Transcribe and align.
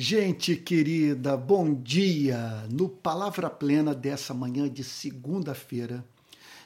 Gente 0.00 0.54
querida, 0.54 1.36
bom 1.36 1.74
dia! 1.74 2.64
No 2.70 2.88
Palavra 2.88 3.50
Plena 3.50 3.92
dessa 3.92 4.32
manhã 4.32 4.68
de 4.68 4.84
segunda-feira, 4.84 6.04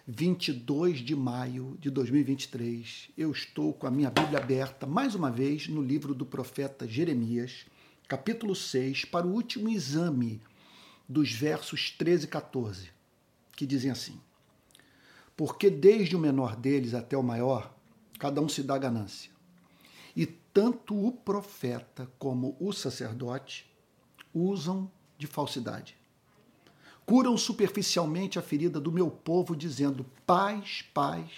22 0.06 0.98
de 0.98 1.16
maio 1.16 1.74
de 1.80 1.88
2023, 1.88 3.08
eu 3.16 3.30
estou 3.32 3.72
com 3.72 3.86
a 3.86 3.90
minha 3.90 4.10
Bíblia 4.10 4.38
aberta 4.38 4.86
mais 4.86 5.14
uma 5.14 5.30
vez 5.30 5.66
no 5.66 5.80
livro 5.80 6.14
do 6.14 6.26
profeta 6.26 6.86
Jeremias, 6.86 7.64
capítulo 8.06 8.54
6, 8.54 9.06
para 9.06 9.26
o 9.26 9.32
último 9.32 9.70
exame 9.70 10.38
dos 11.08 11.32
versos 11.32 11.90
13 11.90 12.26
e 12.26 12.28
14, 12.28 12.90
que 13.56 13.64
dizem 13.64 13.90
assim: 13.90 14.20
Porque 15.34 15.70
desde 15.70 16.14
o 16.14 16.18
menor 16.18 16.54
deles 16.54 16.92
até 16.92 17.16
o 17.16 17.22
maior, 17.22 17.74
cada 18.18 18.42
um 18.42 18.48
se 18.48 18.62
dá 18.62 18.76
ganância 18.76 19.31
e 20.14 20.26
tanto 20.26 20.94
o 20.94 21.12
profeta 21.12 22.10
como 22.18 22.56
o 22.60 22.72
sacerdote 22.72 23.70
usam 24.34 24.90
de 25.18 25.26
falsidade. 25.26 25.96
Curam 27.04 27.36
superficialmente 27.36 28.38
a 28.38 28.42
ferida 28.42 28.80
do 28.80 28.92
meu 28.92 29.10
povo, 29.10 29.56
dizendo 29.56 30.04
paz, 30.26 30.82
paz, 30.94 31.30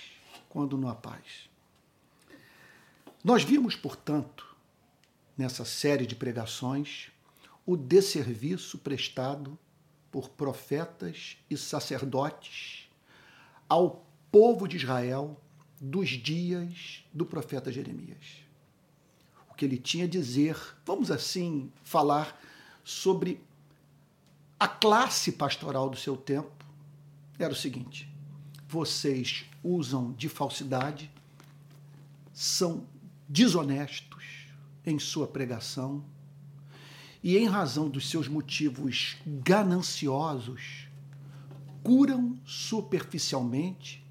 quando 0.48 0.76
não 0.76 0.88
há 0.88 0.94
paz. 0.94 1.48
Nós 3.22 3.42
vimos, 3.42 3.74
portanto, 3.74 4.54
nessa 5.36 5.64
série 5.64 6.06
de 6.06 6.14
pregações, 6.14 7.10
o 7.64 7.76
desserviço 7.76 8.78
prestado 8.78 9.58
por 10.10 10.28
profetas 10.28 11.38
e 11.48 11.56
sacerdotes 11.56 12.88
ao 13.68 14.06
povo 14.30 14.68
de 14.68 14.76
Israel 14.76 15.40
dos 15.80 16.10
dias 16.10 17.04
do 17.12 17.24
profeta 17.24 17.72
Jeremias 17.72 18.43
o 19.54 19.56
que 19.56 19.64
ele 19.64 19.78
tinha 19.78 20.04
a 20.04 20.08
dizer, 20.08 20.56
vamos 20.84 21.12
assim 21.12 21.70
falar 21.84 22.38
sobre 22.82 23.40
a 24.58 24.66
classe 24.66 25.30
pastoral 25.30 25.88
do 25.88 25.96
seu 25.96 26.16
tempo, 26.16 26.50
era 27.38 27.52
o 27.52 27.56
seguinte: 27.56 28.08
vocês 28.68 29.44
usam 29.62 30.12
de 30.12 30.28
falsidade, 30.28 31.08
são 32.32 32.84
desonestos 33.28 34.24
em 34.84 34.98
sua 34.98 35.28
pregação 35.28 36.04
e, 37.22 37.36
em 37.36 37.46
razão 37.46 37.88
dos 37.88 38.10
seus 38.10 38.26
motivos 38.26 39.16
gananciosos, 39.24 40.88
curam 41.80 42.36
superficialmente 42.44 44.04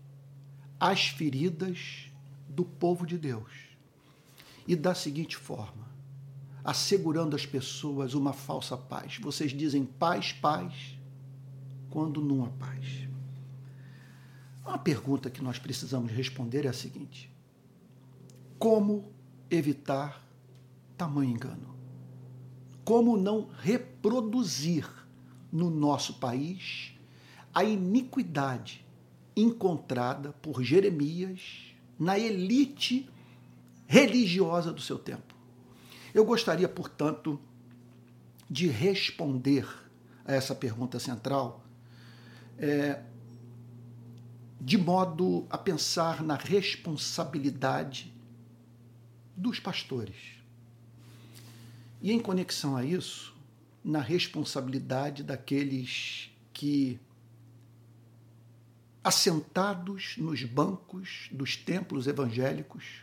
as 0.79 1.07
feridas 1.07 2.09
do 2.47 2.63
povo 2.63 3.05
de 3.05 3.17
Deus 3.17 3.62
e 4.67 4.75
da 4.75 4.93
seguinte 4.93 5.35
forma, 5.35 5.87
assegurando 6.63 7.35
às 7.35 7.45
pessoas 7.45 8.13
uma 8.13 8.33
falsa 8.33 8.77
paz. 8.77 9.17
Vocês 9.19 9.51
dizem 9.51 9.85
paz, 9.85 10.31
paz, 10.33 10.97
quando 11.89 12.21
não 12.21 12.45
há 12.45 12.49
paz. 12.49 13.07
Uma 14.65 14.77
pergunta 14.77 15.29
que 15.29 15.43
nós 15.43 15.59
precisamos 15.59 16.11
responder 16.11 16.65
é 16.65 16.69
a 16.69 16.73
seguinte: 16.73 17.29
como 18.57 19.11
evitar 19.49 20.25
tamanho 20.97 21.31
engano? 21.31 21.75
Como 22.85 23.17
não 23.17 23.49
reproduzir 23.59 24.89
no 25.51 25.69
nosso 25.69 26.15
país 26.15 26.93
a 27.53 27.63
iniquidade 27.63 28.85
encontrada 29.35 30.33
por 30.33 30.63
Jeremias 30.63 31.73
na 31.99 32.17
elite 32.17 33.09
religiosa 33.93 34.73
do 34.73 34.81
seu 34.81 34.97
tempo. 34.97 35.35
Eu 36.15 36.25
gostaria, 36.25 36.67
portanto, 36.67 37.39
de 38.49 38.65
responder 38.65 39.67
a 40.25 40.33
essa 40.33 40.55
pergunta 40.55 40.97
central 40.97 41.63
é, 42.57 43.03
de 44.59 44.79
modo 44.79 45.45
a 45.47 45.59
pensar 45.59 46.23
na 46.23 46.35
responsabilidade 46.35 48.11
dos 49.37 49.59
pastores. 49.59 50.15
E 52.01 52.11
em 52.11 52.19
conexão 52.19 52.75
a 52.75 52.83
isso, 52.83 53.35
na 53.83 54.01
responsabilidade 54.01 55.21
daqueles 55.21 56.31
que, 56.51 56.99
assentados 59.03 60.15
nos 60.17 60.43
bancos 60.43 61.29
dos 61.31 61.55
templos 61.55 62.07
evangélicos, 62.07 63.02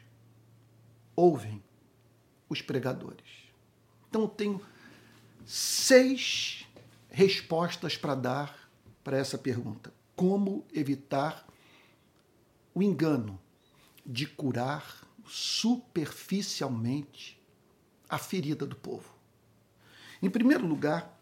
ouvem 1.21 1.63
os 2.49 2.63
pregadores. 2.63 3.29
Então, 4.09 4.23
eu 4.23 4.29
tenho 4.29 4.59
seis 5.45 6.67
respostas 7.11 7.99
para 7.99 8.15
dar 8.15 8.71
para 9.05 9.19
essa 9.19 9.37
pergunta. 9.37 9.93
Como 10.17 10.65
evitar 10.73 11.47
o 12.75 12.83
engano 12.83 13.39
de 14.05 14.27
curar 14.27 15.07
superficialmente 15.27 17.39
a 18.09 18.17
ferida 18.17 18.67
do 18.67 18.77
povo? 18.77 19.15
Em 20.23 20.31
primeiro 20.31 20.67
lugar, 20.67 21.21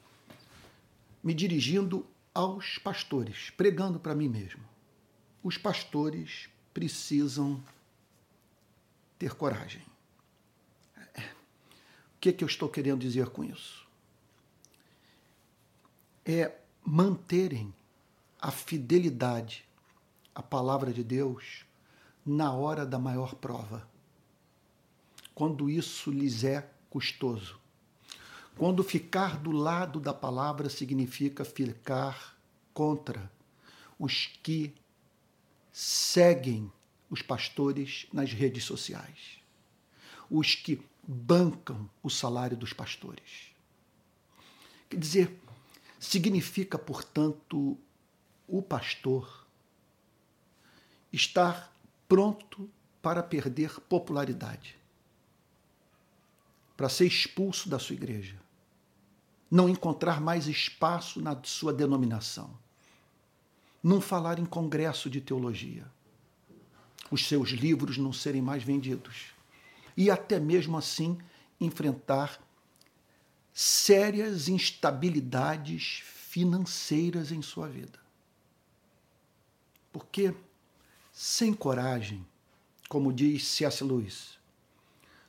me 1.23 1.35
dirigindo 1.35 2.07
aos 2.33 2.79
pastores, 2.79 3.51
pregando 3.51 3.99
para 3.99 4.15
mim 4.15 4.29
mesmo. 4.29 4.63
Os 5.43 5.59
pastores 5.59 6.49
precisam 6.73 7.61
ter 9.19 9.35
coragem. 9.35 9.83
O 11.17 12.21
que, 12.21 12.33
que 12.33 12.45
eu 12.45 12.49
estou 12.49 12.69
querendo 12.69 13.01
dizer 13.01 13.29
com 13.31 13.45
isso? 13.45 13.87
É 16.25 16.57
manterem 16.85 17.73
a 18.41 18.51
fidelidade 18.51 19.65
à 20.35 20.43
palavra 20.43 20.93
de 20.93 21.03
Deus 21.03 21.65
na 22.25 22.53
hora 22.53 22.85
da 22.85 22.99
maior 22.99 23.35
prova. 23.35 23.89
Quando 25.35 25.71
isso 25.71 26.11
lhes 26.11 26.45
é 26.45 26.69
custoso. 26.91 27.59
Quando 28.57 28.83
ficar 28.83 29.39
do 29.39 29.53
lado 29.53 30.01
da 30.01 30.13
palavra 30.13 30.69
significa 30.69 31.45
ficar 31.45 32.37
contra 32.75 33.31
os 33.99 34.27
que 34.43 34.75
seguem 35.73 36.73
os 37.11 37.23
pastores 37.23 38.07
nas 38.13 38.33
redes 38.33 38.65
sociais, 38.65 39.39
os 40.31 40.55
que 40.55 40.83
bancam 41.07 41.89
o 42.03 42.11
salário 42.11 42.57
dos 42.57 42.73
pastores. 42.73 43.53
Quer 44.91 44.99
dizer, 44.99 45.41
significa, 45.99 46.79
portanto, 46.79 47.79
o 48.47 48.63
pastor 48.63 49.47
estar 51.13 51.73
pronto 52.07 52.69
para 53.01 53.23
perder 53.23 53.81
popularidade, 53.81 54.77
para 56.77 56.89
ser 56.89 57.07
expulso 57.07 57.69
da 57.69 57.79
sua 57.79 57.95
igreja, 57.95 58.39
não 59.51 59.69
encontrar 59.69 60.21
mais 60.21 60.47
espaço 60.47 61.21
na 61.23 61.39
sua 61.43 61.73
denominação, 61.73 62.57
não 63.83 64.01
falar 64.01 64.39
em 64.39 64.45
congresso 64.45 65.09
de 65.09 65.21
teologia 65.21 65.91
os 67.11 67.27
seus 67.27 67.51
livros 67.51 67.97
não 67.97 68.13
serem 68.13 68.43
mais 68.43 68.63
vendidos. 68.63 69.27
E 69.97 70.11
até 70.11 70.39
mesmo 70.39 70.77
assim 70.77 71.19
enfrentar 71.61 72.41
sérias 73.53 74.49
instabilidades 74.49 76.03
financeiras 76.05 77.33
em 77.33 77.43
sua 77.43 77.69
vida. 77.69 77.99
Porque 79.93 80.35
sem 81.13 81.53
coragem, 81.53 82.25
como 82.89 83.13
diz 83.13 83.45
C.S. 83.45 83.83
Lewis, 83.83 84.39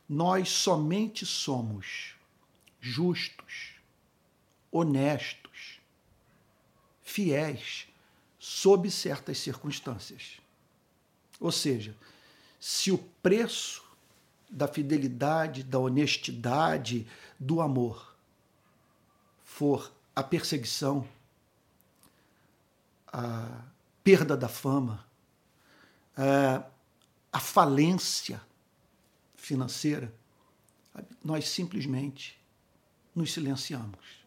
nós 0.08 0.50
somente 0.50 1.26
somos 1.26 2.14
justos, 2.80 3.76
honestos, 4.72 5.80
fiéis 7.02 7.88
sob 8.38 8.90
certas 8.92 9.40
circunstâncias. 9.40 10.40
Ou 11.40 11.52
seja, 11.52 11.96
se 12.60 12.92
o 12.92 12.98
preço 12.98 13.84
da 14.50 14.68
fidelidade, 14.68 15.64
da 15.64 15.80
honestidade, 15.80 17.08
do 17.40 17.62
amor 17.62 18.16
for 19.44 19.94
a 20.16 20.22
perseguição, 20.22 21.08
a 23.08 23.64
perda 24.04 24.36
da 24.36 24.50
fama, 24.50 25.06
a 27.32 27.40
falência 27.40 28.42
financeira, 29.36 30.14
nós 31.24 31.48
simplesmente 31.48 32.38
nos 33.16 33.32
silenciamos. 33.32 34.20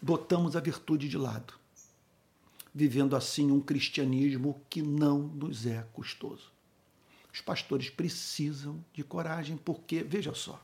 Botamos 0.00 0.56
a 0.56 0.60
virtude 0.60 1.08
de 1.08 1.18
lado 1.18 1.57
vivendo 2.78 3.16
assim 3.16 3.50
um 3.50 3.60
cristianismo 3.60 4.62
que 4.70 4.80
não 4.80 5.18
nos 5.18 5.66
é 5.66 5.84
custoso. 5.92 6.52
Os 7.34 7.40
pastores 7.40 7.90
precisam 7.90 8.82
de 8.92 9.02
coragem, 9.02 9.56
porque, 9.56 10.04
veja 10.04 10.32
só, 10.32 10.62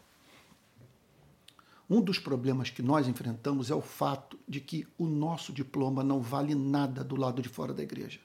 Um 1.88 2.00
dos 2.00 2.19
problemas 2.19 2.70
que 2.70 2.82
nós 2.82 3.06
enfrentamos 3.06 3.70
é 3.70 3.75
o 3.75 3.82
fato 3.82 4.38
de 4.49 4.61
que 4.61 4.87
o 4.96 5.06
nosso 5.06 5.52
diploma 5.52 6.02
não 6.02 6.20
vale 6.20 6.55
nada 6.55 7.05
do 7.05 7.14
lado 7.14 7.43
de 7.43 7.49
fora 7.49 7.75
da 7.75 7.82
igreja. 7.82 8.20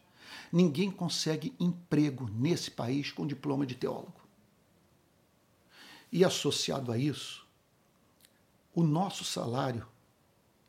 Ninguém 0.51 0.89
consegue 0.89 1.53
emprego 1.59 2.29
nesse 2.31 2.71
país 2.71 3.11
com 3.11 3.27
diploma 3.27 3.65
de 3.65 3.75
teólogo. 3.75 4.21
E 6.11 6.23
associado 6.23 6.91
a 6.91 6.97
isso, 6.97 7.45
o 8.73 8.81
nosso 8.81 9.25
salário 9.25 9.85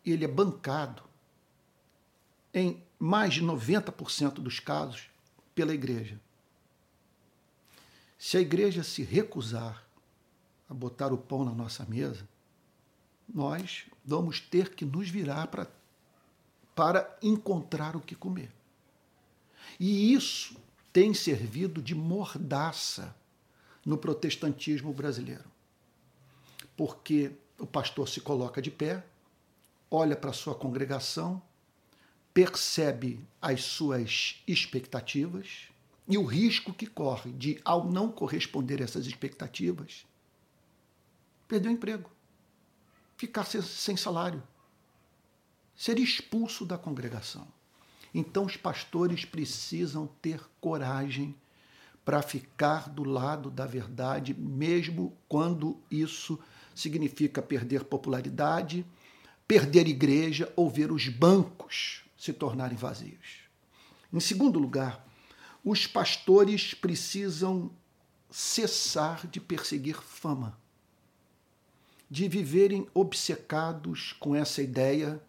ele 0.04 0.24
é 0.24 0.28
bancado 0.28 1.02
em 2.52 2.82
mais 3.00 3.32
de 3.32 3.42
90% 3.42 4.34
dos 4.34 4.60
casos 4.60 5.08
pela 5.54 5.72
igreja. 5.72 6.20
Se 8.18 8.36
a 8.36 8.40
igreja 8.40 8.84
se 8.84 9.02
recusar 9.02 9.82
a 10.68 10.74
botar 10.74 11.10
o 11.10 11.16
pão 11.16 11.42
na 11.42 11.52
nossa 11.52 11.86
mesa, 11.86 12.28
nós 13.26 13.86
vamos 14.04 14.38
ter 14.38 14.74
que 14.74 14.84
nos 14.84 15.08
virar 15.08 15.46
para, 15.46 15.66
para 16.74 17.18
encontrar 17.22 17.96
o 17.96 18.00
que 18.00 18.14
comer. 18.14 18.52
E 19.78 20.12
isso 20.12 20.54
tem 20.92 21.14
servido 21.14 21.80
de 21.80 21.94
mordaça 21.94 23.16
no 23.86 23.96
protestantismo 23.96 24.92
brasileiro. 24.92 25.44
Porque 26.76 27.32
o 27.58 27.66
pastor 27.66 28.08
se 28.08 28.20
coloca 28.20 28.60
de 28.60 28.70
pé, 28.70 29.02
olha 29.90 30.16
para 30.16 30.30
a 30.30 30.34
sua 30.34 30.54
congregação, 30.54 31.42
percebe 32.32 33.20
as 33.40 33.62
suas 33.62 34.42
expectativas 34.46 35.68
e 36.08 36.16
o 36.18 36.24
risco 36.24 36.72
que 36.72 36.86
corre 36.86 37.32
de, 37.32 37.60
ao 37.64 37.90
não 37.90 38.10
corresponder 38.10 38.80
a 38.80 38.84
essas 38.84 39.06
expectativas, 39.06 40.06
perder 41.48 41.68
o 41.68 41.72
emprego 41.72 42.10
ficar 43.20 43.44
sem 43.44 43.98
salário, 43.98 44.42
ser 45.76 45.98
expulso 45.98 46.64
da 46.64 46.78
congregação. 46.78 47.46
Então, 48.14 48.46
os 48.46 48.56
pastores 48.56 49.26
precisam 49.26 50.06
ter 50.22 50.40
coragem 50.58 51.34
para 52.02 52.22
ficar 52.22 52.88
do 52.88 53.04
lado 53.04 53.50
da 53.50 53.66
verdade, 53.66 54.32
mesmo 54.32 55.14
quando 55.28 55.78
isso 55.90 56.40
significa 56.74 57.42
perder 57.42 57.84
popularidade, 57.84 58.86
perder 59.46 59.86
igreja 59.86 60.50
ou 60.56 60.70
ver 60.70 60.90
os 60.90 61.06
bancos 61.06 62.02
se 62.20 62.32
tornarem 62.32 62.76
vazios. 62.76 63.40
Em 64.12 64.20
segundo 64.20 64.58
lugar, 64.58 65.04
os 65.64 65.86
pastores 65.86 66.74
precisam 66.74 67.70
cessar 68.30 69.26
de 69.26 69.40
perseguir 69.40 69.96
fama 69.96 70.60
de 72.10 72.28
viverem 72.28 72.88
obcecados 72.92 74.12
com 74.14 74.34
essa 74.34 74.60
ideia 74.60 75.22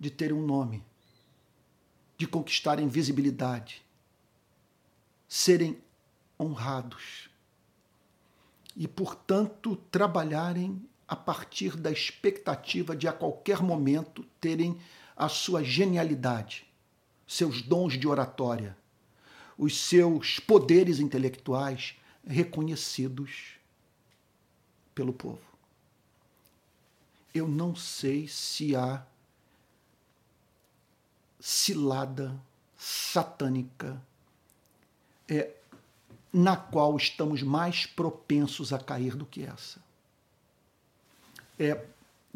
de 0.00 0.10
ter 0.10 0.32
um 0.32 0.40
nome, 0.40 0.82
de 2.16 2.26
conquistarem 2.26 2.88
visibilidade, 2.88 3.84
serem 5.28 5.78
honrados 6.40 7.28
e, 8.74 8.88
portanto, 8.88 9.76
trabalharem 9.90 10.82
a 11.06 11.14
partir 11.14 11.76
da 11.76 11.90
expectativa 11.90 12.96
de 12.96 13.06
a 13.06 13.12
qualquer 13.12 13.62
momento 13.62 14.24
terem 14.40 14.78
a 15.16 15.28
sua 15.28 15.64
genialidade, 15.64 16.66
seus 17.26 17.62
dons 17.62 17.98
de 17.98 18.06
oratória, 18.06 18.76
os 19.56 19.80
seus 19.80 20.38
poderes 20.38 21.00
intelectuais 21.00 21.96
reconhecidos 22.26 23.54
pelo 24.94 25.12
povo 25.12 25.46
eu 27.38 27.46
não 27.46 27.74
sei 27.76 28.26
se 28.26 28.74
há 28.74 29.04
cilada 31.38 32.34
satânica 32.76 34.00
é, 35.28 35.52
na 36.32 36.56
qual 36.56 36.96
estamos 36.96 37.42
mais 37.42 37.86
propensos 37.86 38.72
a 38.72 38.78
cair 38.78 39.14
do 39.14 39.26
que 39.26 39.42
essa. 39.42 39.80
É 41.58 41.84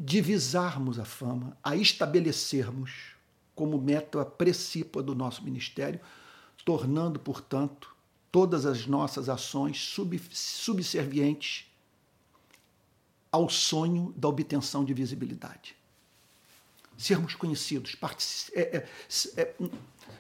divisarmos 0.03 0.99
a 0.99 1.05
fama, 1.05 1.55
a 1.63 1.77
estabelecermos 1.77 3.15
como 3.55 3.79
meta 3.79 4.25
precípua 4.25 5.03
do 5.03 5.15
nosso 5.15 5.45
ministério, 5.45 6.01
tornando, 6.65 7.21
portanto, 7.21 7.95
todas 8.33 8.65
as 8.65 8.87
nossas 8.87 9.29
ações 9.29 9.79
sub, 9.79 10.19
subservientes 10.33 11.71
ao 13.31 13.51
sonho 13.51 14.15
da 14.17 14.27
obtenção 14.27 14.87
de 14.87 14.95
visibilidade. 14.95 15.77
Sermos 16.97 17.35
conhecidos, 17.35 17.95
é, 18.55 18.61
é, 18.61 18.89
é, 19.37 19.55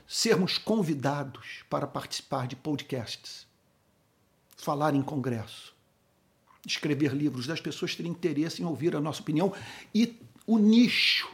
sermos 0.06 0.58
convidados 0.58 1.64
para 1.70 1.86
participar 1.86 2.46
de 2.46 2.54
podcasts, 2.54 3.46
falar 4.56 4.94
em 4.94 5.02
congresso, 5.02 5.74
escrever 6.66 7.14
livros, 7.14 7.46
das 7.46 7.60
pessoas 7.60 7.94
terem 7.94 8.12
interesse 8.12 8.62
em 8.62 8.64
ouvir 8.64 8.94
a 8.94 9.00
nossa 9.00 9.22
opinião 9.22 9.54
e 9.94 10.18
o 10.46 10.58
nicho 10.58 11.30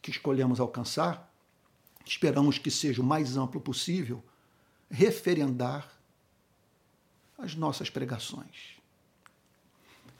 que 0.00 0.10
escolhemos 0.10 0.60
alcançar, 0.60 1.32
esperamos 2.04 2.58
que 2.58 2.70
seja 2.70 3.02
o 3.02 3.04
mais 3.04 3.36
amplo 3.36 3.60
possível, 3.60 4.22
referendar 4.90 5.90
as 7.36 7.54
nossas 7.54 7.90
pregações. 7.90 8.78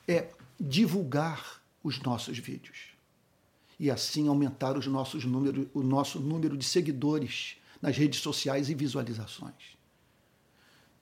É 0.06 0.30
divulgar 0.58 1.60
os 1.82 2.00
nossos 2.00 2.38
vídeos 2.38 2.88
e 3.78 3.90
assim 3.90 4.28
aumentar 4.28 4.76
os 4.76 4.86
nossos 4.86 5.24
número, 5.24 5.70
o 5.72 5.82
nosso 5.82 6.18
número 6.18 6.56
de 6.56 6.64
seguidores 6.64 7.56
nas 7.80 7.96
redes 7.96 8.20
sociais 8.20 8.68
e 8.68 8.74
visualizações. 8.74 9.78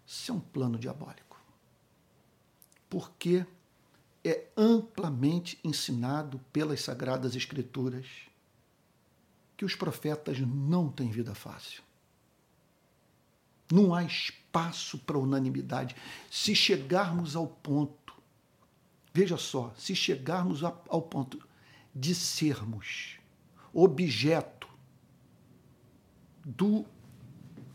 Isso 0.06 0.30
é 0.30 0.34
um 0.34 0.40
plano 0.40 0.78
diabólico. 0.78 1.25
Porque 2.88 3.44
é 4.24 4.46
amplamente 4.56 5.58
ensinado 5.62 6.40
pelas 6.52 6.80
Sagradas 6.82 7.34
Escrituras 7.34 8.06
que 9.56 9.64
os 9.64 9.74
profetas 9.74 10.38
não 10.40 10.90
têm 10.90 11.10
vida 11.10 11.34
fácil. 11.34 11.82
Não 13.72 13.94
há 13.94 14.04
espaço 14.04 14.98
para 14.98 15.18
unanimidade. 15.18 15.96
Se 16.30 16.54
chegarmos 16.54 17.34
ao 17.34 17.46
ponto 17.46 18.06
Veja 19.16 19.38
só, 19.38 19.72
se 19.78 19.96
chegarmos 19.96 20.62
ao 20.62 21.00
ponto 21.00 21.42
de 21.94 22.14
sermos 22.14 23.18
objeto 23.72 24.68
do, 26.44 26.84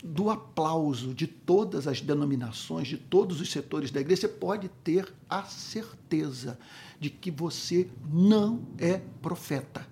do 0.04 0.30
aplauso 0.30 1.14
de 1.14 1.28
todas 1.28 1.88
as 1.88 2.02
denominações, 2.02 2.88
de 2.88 2.98
todos 2.98 3.40
os 3.40 3.52
setores 3.52 3.92
da 3.92 4.02
igreja, 4.02 4.22
você 4.22 4.28
pode 4.28 4.70
ter 4.84 5.14
a 5.30 5.44
certeza 5.44 6.58
de 7.00 7.10
que 7.10 7.30
você 7.30 7.88
não 8.12 8.62
é 8.78 9.02
profeta. 9.22 9.88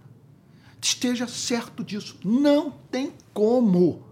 Esteja 0.81 1.27
certo 1.27 1.83
disso. 1.83 2.17
Não 2.23 2.71
tem 2.71 3.13
como, 3.33 4.03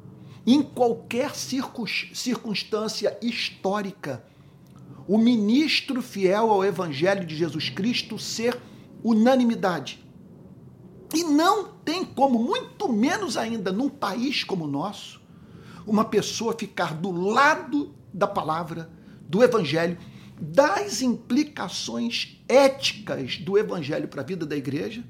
em 0.46 0.62
qualquer 0.62 1.34
circunstância 1.36 3.18
histórica, 3.22 4.24
o 5.08 5.18
ministro 5.18 6.01
fiel 6.01 6.51
ao 6.51 6.66
Evangelho 6.66 7.25
de 7.25 7.36
Jesus 7.36 7.70
Cristo 7.70 8.20
ser 8.20 8.60
unanimidade. 9.04 10.04
E 11.13 11.24
não 11.24 11.70
tem 11.86 12.04
como, 12.04 12.38
muito 12.38 12.92
menos 12.92 13.38
ainda 13.38 13.72
num 13.72 13.88
país 13.88 14.44
como 14.44 14.66
o 14.66 14.68
nosso, 14.68 15.22
uma 15.88 16.06
pessoa 16.06 16.58
ficar 16.58 16.94
do 16.94 17.12
lado 17.12 17.96
da 18.13 18.27
palavra, 18.27 18.89
do 19.22 19.44
Evangelho, 19.44 19.98
das 20.39 21.01
implicações 21.01 22.39
éticas 22.48 23.38
do 23.38 23.58
Evangelho 23.58 24.08
para 24.08 24.22
a 24.22 24.25
vida 24.25 24.46
da 24.46 24.56
igreja 24.56 25.03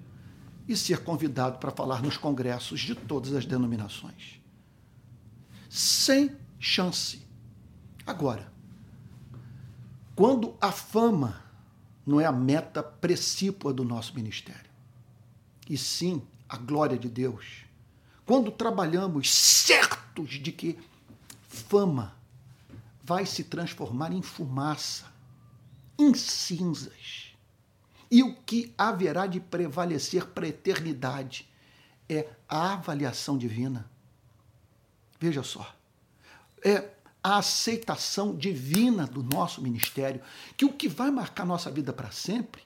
e 0.67 0.75
ser 0.75 1.03
convidado 1.03 1.57
para 1.57 1.71
falar 1.71 2.01
nos 2.01 2.17
congressos 2.17 2.79
de 2.79 2.95
todas 2.95 3.33
as 3.33 3.45
denominações. 3.45 4.41
Sem 5.69 6.35
chance. 6.59 7.25
Agora, 8.05 8.51
quando 10.15 10.55
a 10.61 10.71
fama 10.71 11.43
não 12.05 12.21
é 12.21 12.25
a 12.25 12.31
meta 12.31 12.81
precípua 12.81 13.73
do 13.73 13.83
nosso 13.83 14.15
ministério, 14.15 14.71
e 15.69 15.77
sim 15.77 16.21
a 16.47 16.55
glória 16.55 16.97
de 16.97 17.09
Deus. 17.09 17.66
Quando 18.27 18.51
trabalhamos 18.51 19.33
certos 19.33 20.31
de 20.31 20.51
que 20.51 20.77
fama 21.47 22.13
vai 23.01 23.25
se 23.25 23.45
transformar 23.45 24.11
em 24.11 24.21
fumaça, 24.21 25.05
em 25.97 26.13
cinzas, 26.13 27.33
e 28.11 28.21
o 28.21 28.35
que 28.35 28.73
haverá 28.77 29.27
de 29.27 29.39
prevalecer 29.39 30.25
para 30.25 30.45
a 30.45 30.49
eternidade 30.49 31.47
é 32.09 32.27
a 32.49 32.73
avaliação 32.73 33.37
divina. 33.37 33.89
Veja 35.17 35.41
só. 35.41 35.73
É 36.61 36.89
a 37.23 37.37
aceitação 37.37 38.35
divina 38.35 39.07
do 39.07 39.23
nosso 39.23 39.61
ministério, 39.61 40.21
que 40.57 40.65
o 40.65 40.73
que 40.73 40.89
vai 40.89 41.09
marcar 41.09 41.45
nossa 41.45 41.71
vida 41.71 41.93
para 41.93 42.11
sempre 42.11 42.61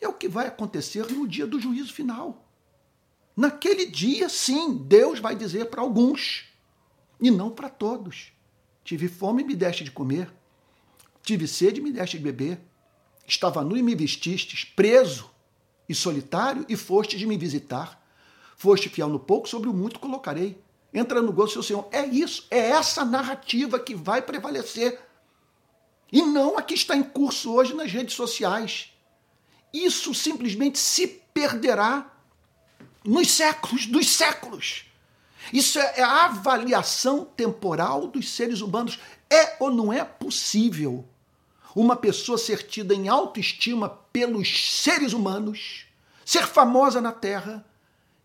é 0.00 0.08
o 0.08 0.14
que 0.14 0.26
vai 0.26 0.46
acontecer 0.46 1.06
no 1.12 1.28
dia 1.28 1.46
do 1.46 1.60
juízo 1.60 1.92
final. 1.92 2.48
Naquele 3.36 3.86
dia, 3.86 4.28
sim, 4.28 4.76
Deus 4.76 5.18
vai 5.18 5.34
dizer 5.34 5.66
para 5.66 5.80
alguns, 5.80 6.44
e 7.20 7.30
não 7.30 7.50
para 7.50 7.68
todos: 7.68 8.32
Tive 8.84 9.08
fome 9.08 9.42
e 9.42 9.46
me 9.46 9.54
deste 9.54 9.84
de 9.84 9.90
comer, 9.90 10.32
tive 11.22 11.46
sede 11.46 11.80
e 11.80 11.82
me 11.82 11.92
deste 11.92 12.18
de 12.18 12.24
beber, 12.24 12.60
estava 13.26 13.62
nu 13.62 13.76
e 13.76 13.82
me 13.82 13.94
vestistes, 13.94 14.64
preso 14.64 15.30
e 15.88 15.94
solitário 15.94 16.64
e 16.68 16.76
foste 16.76 17.16
de 17.16 17.26
me 17.26 17.36
visitar. 17.36 18.00
Foste 18.56 18.88
fiel 18.88 19.08
no 19.08 19.18
pouco, 19.18 19.48
sobre 19.48 19.68
o 19.68 19.74
muito 19.74 19.98
colocarei. 19.98 20.62
Entra 20.94 21.22
no 21.22 21.32
gozo 21.32 21.48
do 21.48 21.52
seu 21.54 21.62
Senhor. 21.62 21.88
É 21.90 22.04
isso, 22.04 22.46
é 22.50 22.70
essa 22.70 23.04
narrativa 23.04 23.78
que 23.78 23.94
vai 23.94 24.20
prevalecer. 24.20 25.00
E 26.12 26.20
não 26.22 26.58
a 26.58 26.62
que 26.62 26.74
está 26.74 26.94
em 26.94 27.02
curso 27.02 27.52
hoje 27.52 27.74
nas 27.74 27.90
redes 27.90 28.14
sociais. 28.14 28.92
Isso 29.72 30.14
simplesmente 30.14 30.78
se 30.78 31.08
perderá 31.08 32.11
nos 33.04 33.30
séculos 33.30 33.86
dos 33.86 34.08
séculos. 34.08 34.86
Isso 35.52 35.78
é, 35.78 36.02
a 36.02 36.26
avaliação 36.26 37.24
temporal 37.24 38.06
dos 38.06 38.30
seres 38.30 38.60
humanos. 38.60 38.98
É 39.30 39.56
ou 39.58 39.70
não 39.70 39.92
é 39.92 40.04
possível 40.04 41.06
uma 41.74 41.96
pessoa 41.96 42.36
ser 42.36 42.66
tida 42.66 42.94
em 42.94 43.08
autoestima 43.08 43.88
pelos 43.88 44.82
seres 44.82 45.14
humanos, 45.14 45.86
ser 46.24 46.46
famosa 46.46 47.00
na 47.00 47.12
terra 47.12 47.64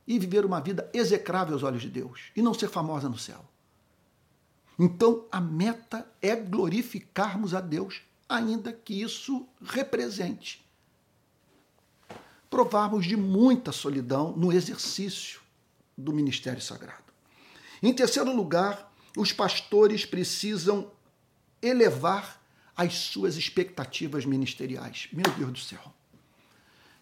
e 0.05 0.19
viver 0.19 0.45
uma 0.45 0.59
vida 0.59 0.89
execrável 0.93 1.53
aos 1.53 1.63
olhos 1.63 1.81
de 1.81 1.89
Deus 1.89 2.31
e 2.35 2.41
não 2.41 2.53
ser 2.53 2.69
famosa 2.69 3.07
no 3.07 3.17
céu? 3.17 3.43
Então, 4.77 5.25
a 5.31 5.41
meta 5.41 6.07
é 6.21 6.35
glorificarmos 6.35 7.55
a 7.55 7.61
Deus, 7.61 8.01
ainda 8.29 8.71
que 8.71 9.01
isso 9.01 9.47
represente 9.65 10.66
provarmos 12.49 13.05
de 13.05 13.17
muita 13.17 13.71
solidão 13.71 14.31
no 14.35 14.51
exercício 14.51 15.41
do 15.97 16.13
ministério 16.13 16.61
sagrado. 16.61 17.03
Em 17.81 17.93
terceiro 17.93 18.35
lugar, 18.35 18.91
os 19.15 19.31
pastores 19.31 20.05
precisam 20.05 20.91
elevar 21.61 22.41
as 22.75 22.93
suas 22.93 23.35
expectativas 23.35 24.25
ministeriais. 24.25 25.07
Meu 25.11 25.25
Deus 25.35 25.51
do 25.51 25.59
céu. 25.59 25.93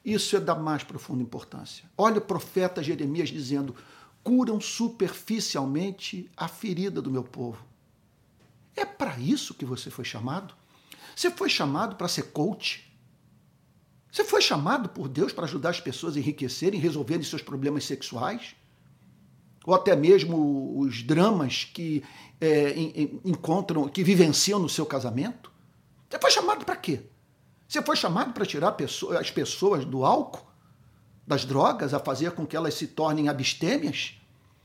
Isso 0.04 0.36
é 0.36 0.40
da 0.40 0.56
mais 0.56 0.84
profunda 0.84 1.24
importância. 1.24 1.84
Olha 1.98 2.20
o 2.20 2.22
profeta 2.22 2.84
Jeremias 2.84 3.30
dizendo: 3.30 3.76
curam 4.24 4.62
superficialmente 4.62 6.30
a 6.38 6.48
ferida 6.48 7.02
do 7.02 7.12
meu 7.12 7.24
povo. 7.24 7.66
É 8.76 8.86
para 8.86 9.18
isso 9.18 9.54
que 9.54 9.66
você 9.66 9.90
foi 9.90 10.06
chamado? 10.06 10.54
Você 11.16 11.32
foi 11.32 11.50
chamado 11.50 11.96
para 11.96 12.08
ser 12.08 12.32
coach? 12.32 12.92
Você 14.16 14.24
foi 14.24 14.42
chamado 14.42 14.88
por 14.88 15.10
Deus 15.10 15.34
para 15.34 15.44
ajudar 15.44 15.72
as 15.72 15.82
pessoas 15.82 16.16
a 16.16 16.20
enriquecerem, 16.20 16.80
resolverem 16.80 17.22
seus 17.22 17.42
problemas 17.42 17.84
sexuais? 17.84 18.56
Ou 19.66 19.76
até 19.76 19.94
mesmo 19.94 20.80
os 20.80 21.04
dramas 21.04 21.66
que 21.66 22.02
é, 22.40 22.80
encontram, 23.26 23.90
que 23.90 24.06
vivenciam 24.06 24.58
no 24.58 24.70
seu 24.70 24.86
casamento? 24.86 25.52
Você 26.10 26.18
foi 26.18 26.32
chamado 26.32 26.64
para 26.64 26.78
quê? 26.78 27.02
Você 27.68 27.82
foi 27.82 27.98
chamado 27.98 28.32
para 28.32 28.46
tirar 28.46 28.74
as 29.20 29.32
pessoas 29.32 29.84
do 29.84 30.06
álcool, 30.06 30.48
das 31.28 31.44
drogas, 31.44 31.94
a 31.94 32.00
fazer 32.00 32.32
com 32.32 32.48
que 32.48 32.56
elas 32.56 32.76
se 32.76 32.88
tornem 32.88 33.28
abstêmias 33.28 34.14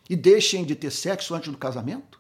e 0.09 0.15
deixem 0.15 0.65
de 0.65 0.77
ter 0.77 0.93
sexo 0.93 1.35
antes 1.35 1.51
do 1.51 1.59
casamento? 1.59 2.20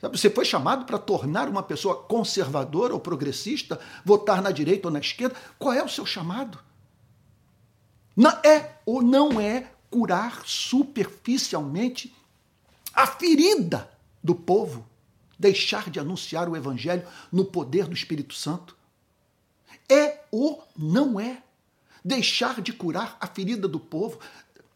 Sabe, 0.00 0.16
você 0.16 0.30
foi 0.30 0.44
chamado 0.44 0.84
para 0.84 0.98
tornar 0.98 1.48
uma 1.48 1.62
pessoa 1.62 1.96
conservadora 1.96 2.94
ou 2.94 3.00
progressista, 3.00 3.80
votar 4.04 4.40
na 4.40 4.52
direita 4.52 4.86
ou 4.86 4.92
na 4.92 5.00
esquerda. 5.00 5.34
Qual 5.58 5.72
é 5.72 5.82
o 5.82 5.88
seu 5.88 6.06
chamado? 6.06 6.58
Não 8.16 8.30
é 8.44 8.76
ou 8.86 9.02
não 9.02 9.40
é 9.40 9.70
curar 9.90 10.42
superficialmente 10.44 12.14
a 12.94 13.06
ferida 13.06 13.90
do 14.22 14.34
povo, 14.34 14.86
deixar 15.38 15.90
de 15.90 15.98
anunciar 15.98 16.48
o 16.48 16.56
evangelho 16.56 17.06
no 17.32 17.44
poder 17.44 17.86
do 17.86 17.94
Espírito 17.94 18.34
Santo? 18.34 18.76
É 19.88 20.20
ou 20.30 20.66
não 20.76 21.18
é 21.18 21.42
deixar 22.04 22.60
de 22.60 22.72
curar 22.72 23.16
a 23.20 23.26
ferida 23.26 23.66
do 23.66 23.80
povo? 23.80 24.20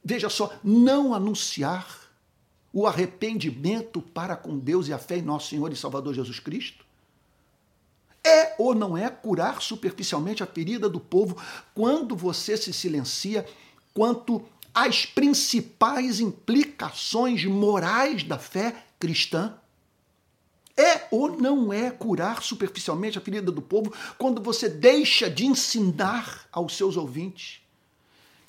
Veja 0.04 0.28
só, 0.28 0.52
não 0.64 1.14
anunciar 1.14 2.01
o 2.72 2.86
arrependimento 2.86 4.00
para 4.00 4.34
com 4.34 4.58
Deus 4.58 4.88
e 4.88 4.92
a 4.92 4.98
fé 4.98 5.18
em 5.18 5.22
nosso 5.22 5.48
Senhor 5.48 5.72
e 5.72 5.76
Salvador 5.76 6.14
Jesus 6.14 6.40
Cristo? 6.40 6.84
É 8.24 8.54
ou 8.56 8.74
não 8.74 8.96
é 8.96 9.10
curar 9.10 9.60
superficialmente 9.60 10.42
a 10.42 10.46
ferida 10.46 10.88
do 10.88 11.00
povo 11.00 11.36
quando 11.74 12.14
você 12.14 12.56
se 12.56 12.72
silencia 12.72 13.44
quanto 13.92 14.44
às 14.72 15.04
principais 15.04 16.20
implicações 16.20 17.44
morais 17.44 18.22
da 18.22 18.38
fé 18.38 18.84
cristã? 18.98 19.54
É 20.76 21.06
ou 21.10 21.36
não 21.36 21.72
é 21.72 21.90
curar 21.90 22.42
superficialmente 22.42 23.18
a 23.18 23.20
ferida 23.20 23.52
do 23.52 23.60
povo 23.60 23.92
quando 24.16 24.40
você 24.40 24.68
deixa 24.68 25.28
de 25.28 25.44
ensinar 25.44 26.48
aos 26.50 26.76
seus 26.76 26.96
ouvintes 26.96 27.60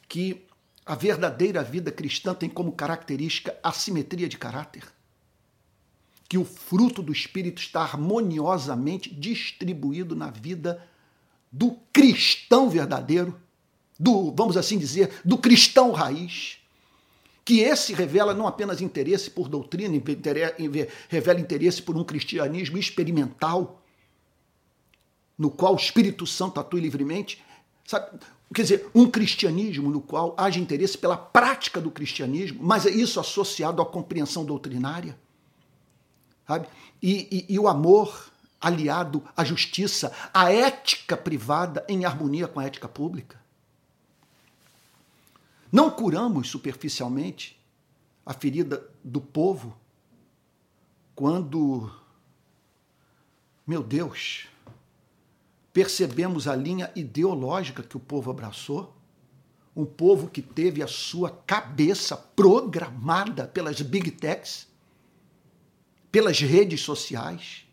que 0.08 0.46
a 0.86 0.96
verdadeira 0.96 1.64
vida 1.64 1.92
cristã 1.92 2.34
tem 2.34 2.50
como 2.50 2.72
característica 2.74 3.58
a 3.64 3.72
simetria 3.72 4.28
de 4.28 4.38
caráter. 4.38 4.84
Que 6.28 6.38
o 6.38 6.44
fruto 6.44 7.02
do 7.02 7.12
Espírito 7.12 7.62
está 7.62 7.82
harmoniosamente 7.82 9.14
distribuído 9.14 10.16
na 10.16 10.30
vida 10.30 10.86
do 11.52 11.78
cristão 11.94 12.70
verdadeiro, 12.70 13.40
do, 13.98 14.32
vamos 14.32 14.58
assim 14.58 14.78
dizer, 14.78 15.22
do 15.24 15.38
cristão 15.38 15.92
raiz. 15.92 16.58
Que 17.46 17.60
esse 17.60 17.94
revela 17.94 18.34
não 18.34 18.48
apenas 18.48 18.82
interesse 18.82 19.30
por 19.30 19.48
doutrina, 19.48 20.02
revela 21.08 21.40
interesse 21.40 21.82
por 21.82 21.96
um 21.96 22.04
cristianismo 22.04 22.78
experimental, 22.78 23.82
no 25.38 25.52
qual 25.52 25.74
o 25.74 25.78
Espírito 25.78 26.26
Santo 26.26 26.60
atua 26.60 26.80
livremente. 26.80 27.44
Sabe, 27.86 28.20
quer 28.54 28.64
dizer, 28.64 28.90
um 28.94 29.10
cristianismo 29.10 29.90
no 29.90 30.02
qual 30.02 30.36
haja 30.38 30.60
interesse 30.60 30.98
pela 30.98 31.18
prática 31.18 31.82
do 31.82 31.90
cristianismo, 31.90 32.60
mas 32.62 32.86
é 32.86 32.90
isso 32.90 33.20
associado 33.20 33.82
à 33.82 33.86
compreensão 33.86 34.46
doutrinária, 34.46 35.18
sabe? 36.48 36.68
E, 37.02 37.46
e, 37.50 37.54
e 37.54 37.60
o 37.60 37.68
amor 37.68 38.32
aliado 38.62 39.24
à 39.36 39.44
justiça, 39.44 40.14
à 40.34 40.52
ética 40.52 41.18
privada 41.18 41.86
em 41.90 42.06
harmonia 42.06 42.48
com 42.48 42.60
a 42.60 42.66
ética 42.66 42.88
pública. 42.88 43.42
Não 45.72 45.90
curamos 45.90 46.50
superficialmente 46.50 47.60
a 48.26 48.34
ferida 48.34 48.88
do 49.04 49.20
povo 49.20 49.76
quando, 51.16 51.92
meu 53.68 53.84
Deus, 53.84 54.48
percebemos 55.74 56.48
a 56.48 56.56
linha 56.56 56.92
ideológica 56.96 57.82
que 57.82 57.98
o 57.98 58.00
povo 58.00 58.30
abraçou, 58.30 58.96
um 59.76 59.84
povo 59.84 60.30
que 60.30 60.42
teve 60.42 60.84
a 60.84 60.88
sua 60.88 61.32
cabeça 61.32 62.16
programada 62.16 63.48
pelas 63.48 63.82
big 63.82 64.12
techs, 64.12 64.68
pelas 66.12 66.40
redes 66.40 66.82
sociais, 66.82 67.66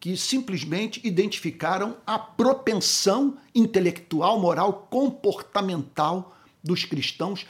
que 0.00 0.16
simplesmente 0.16 1.06
identificaram 1.06 1.98
a 2.06 2.18
propensão 2.18 3.36
intelectual, 3.54 4.40
moral, 4.40 4.86
comportamental 4.90 6.34
dos 6.64 6.86
cristãos 6.86 7.46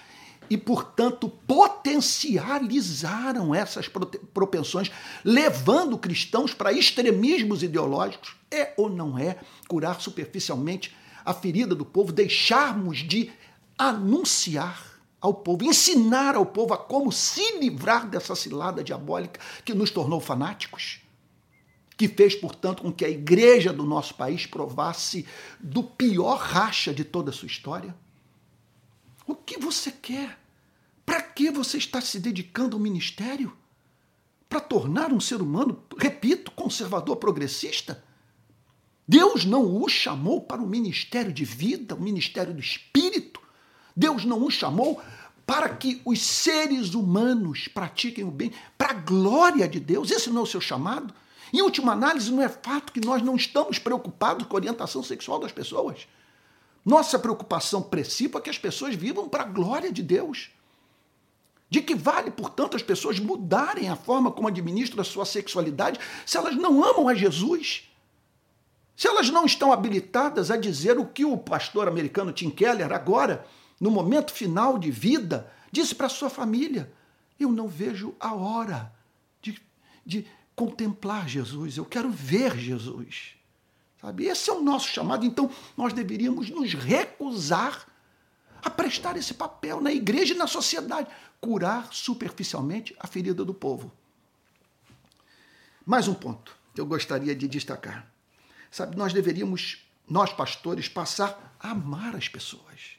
e, 0.49 0.57
portanto, 0.57 1.29
potencializaram 1.29 3.55
essas 3.55 3.87
propensões, 4.33 4.91
levando 5.25 5.99
cristãos 5.99 6.55
para 6.55 6.73
extremismos 6.73 7.63
ideológicos. 7.63 8.35
É 8.51 8.73
ou 8.77 8.89
não 8.89 9.19
é 9.19 9.37
curar 9.69 10.01
superficialmente 10.01 10.97
a 11.25 11.35
ferida 11.35 11.75
do 11.75 11.85
povo, 11.85 12.13
deixarmos 12.13 12.99
de 12.99 13.31
anunciar 13.79 14.81
ao 15.21 15.35
povo, 15.35 15.65
ensinar 15.65 16.37
ao 16.37 16.47
povo 16.47 16.73
a 16.75 16.79
como 16.79 17.11
se 17.11 17.59
livrar 17.59 18.09
dessa 18.09 18.37
cilada 18.37 18.85
diabólica 18.85 19.41
que 19.65 19.75
nos 19.75 19.91
tornou 19.91 20.21
fanáticos? 20.21 21.01
que 21.97 22.09
fez, 22.09 22.35
portanto, 22.35 22.83
com 22.83 22.93
que 22.93 23.05
a 23.05 23.09
igreja 23.09 23.73
do 23.73 23.85
nosso 23.85 24.15
país 24.15 24.47
provasse 24.47 25.27
do 25.59 25.83
pior 25.83 26.39
racha 26.39 26.93
de 26.93 27.05
toda 27.05 27.31
a 27.31 27.33
sua 27.33 27.47
história? 27.47 27.95
O 29.27 29.35
que 29.35 29.59
você 29.59 29.91
quer? 29.91 30.39
Para 31.05 31.21
que 31.21 31.51
você 31.51 31.79
está 31.79 32.01
se 32.01 32.19
dedicando 32.21 32.77
ao 32.77 32.83
ministério? 32.83 33.57
Para 34.49 34.61
tornar 34.61 35.13
um 35.13 35.21
ser 35.21 35.43
humano, 35.43 35.83
repito, 35.99 36.51
conservador 36.53 37.17
progressista? 37.17 38.03
Deus 39.09 39.45
não 39.45 39.83
o 39.83 39.89
chamou 39.89 40.41
para 40.41 40.63
o 40.63 40.67
ministério 40.67 41.33
de 41.33 41.45
vida, 41.45 41.95
o 41.95 42.01
ministério 42.01 42.53
do 42.53 42.61
espírito. 42.61 43.41
Deus 43.95 44.25
não 44.25 44.45
o 44.45 44.51
chamou 44.51 45.01
para 45.47 45.69
que 45.69 46.03
os 46.05 46.21
seres 46.21 46.95
humanos 46.95 47.69
pratiquem 47.69 48.25
o 48.25 48.31
bem, 48.31 48.53
para 48.77 48.91
a 48.91 48.95
glória 48.95 49.69
de 49.69 49.79
Deus. 49.79 50.11
Esse 50.11 50.29
não 50.29 50.41
é 50.41 50.43
o 50.43 50.47
seu 50.47 50.61
chamado. 50.61 51.15
Em 51.53 51.63
última 51.63 51.93
análise, 51.93 52.33
não 52.33 52.43
é 52.43 52.49
fato 52.49 52.93
que 52.93 53.01
nós 53.01 53.23
não 53.23 53.37
estamos 53.37 53.79
preocupados 53.79 54.47
com 54.47 54.57
a 54.57 54.59
orientação 54.59 55.03
sexual 55.03 55.39
das 55.39 55.53
pessoas. 55.53 56.09
Nossa 56.87 57.19
preocupação 57.19 57.83
principal 57.83 58.41
é 58.41 58.45
que 58.45 58.51
as 58.51 58.59
pessoas 58.59 58.95
vivam 58.95 59.29
para 59.29 59.43
a 59.43 59.47
glória 59.47 59.91
de 59.91 60.05
Deus. 60.05 60.51
De 61.69 61.83
que 61.83 61.97
vale, 61.97 62.31
portanto, 62.31 62.77
as 62.77 62.83
pessoas 62.83 63.19
mudarem 63.19 63.89
a 63.89 63.97
forma 63.97 64.31
como 64.31 64.47
administram 64.47 65.01
a 65.01 65.05
sua 65.05 65.27
sexualidade 65.27 65.99
se 66.25 66.37
elas 66.39 66.55
não 66.55 66.85
amam 66.85 67.09
a 67.09 67.15
Jesus? 67.15 67.91
Se 68.97 69.09
elas 69.09 69.29
não 69.31 69.45
estão 69.45 69.73
habilitadas 69.73 70.49
a 70.49 70.57
dizer 70.57 70.97
o 70.97 71.07
que 71.09 71.25
o 71.25 71.37
pastor 71.37 71.89
americano 71.89 72.33
Tim 72.33 72.51
Keller, 72.51 72.93
agora, 72.93 73.45
no 73.81 73.91
momento 73.91 74.33
final 74.33 74.79
de 74.79 74.93
vida, 74.93 75.53
disse 75.73 75.93
para 75.93 76.09
sua 76.09 76.31
família: 76.31 76.93
Eu 77.39 77.51
não 77.51 77.67
vejo 77.67 78.15
a 78.21 78.33
hora 78.33 78.93
de, 79.43 79.61
de 80.07 80.25
contemplar 80.55 81.29
Jesus, 81.29 81.79
eu 81.79 81.85
quero 81.85 82.11
ver 82.11 82.57
Jesus. 82.57 83.36
Sabe? 84.01 84.27
Esse 84.27 84.51
é 84.51 84.53
o 84.53 84.63
nosso 84.63 84.89
chamado, 84.89 85.25
então 85.25 85.51
nós 85.77 85.93
deveríamos 85.93 86.51
nos 86.51 86.75
recusar 86.75 87.87
a 88.63 88.71
prestar 88.71 89.17
esse 89.17 89.35
papel 89.35 89.81
na 89.81 89.93
igreja 89.93 90.35
e 90.35 90.37
na 90.37 90.47
sociedade, 90.47 91.09
curar 91.41 91.93
superficialmente 91.93 92.95
a 92.99 93.07
ferida 93.07 93.45
do 93.45 93.55
povo. 93.55 93.93
Mais 95.85 96.09
um 96.09 96.15
ponto 96.15 96.57
que 96.75 96.81
eu 96.81 96.87
gostaria 96.87 97.35
de 97.35 97.47
destacar. 97.47 98.11
Sabe, 98.71 98.97
nós 98.97 99.13
deveríamos, 99.13 99.85
nós 100.09 100.33
pastores, 100.33 100.89
passar 100.89 101.57
a 101.61 101.71
amar 101.71 102.17
as 102.17 102.29
pessoas. 102.29 102.97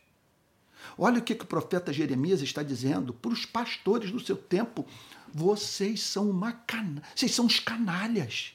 Olha 0.98 1.20
o 1.20 1.22
que, 1.22 1.36
que 1.36 1.44
o 1.44 1.48
profeta 1.48 1.92
Jeremias 1.92 2.42
está 2.42 2.64
dizendo 2.64 3.14
para 3.14 3.32
os 3.32 3.46
pastores 3.46 4.10
do 4.10 4.20
seu 4.20 4.38
tempo. 4.38 4.86
Vocês 5.34 6.02
são 6.02 6.30
uma 6.30 6.54
cana... 6.54 7.04
vocês 7.14 7.36
são 7.36 7.46
os 7.46 7.60
canalhas. 7.60 8.54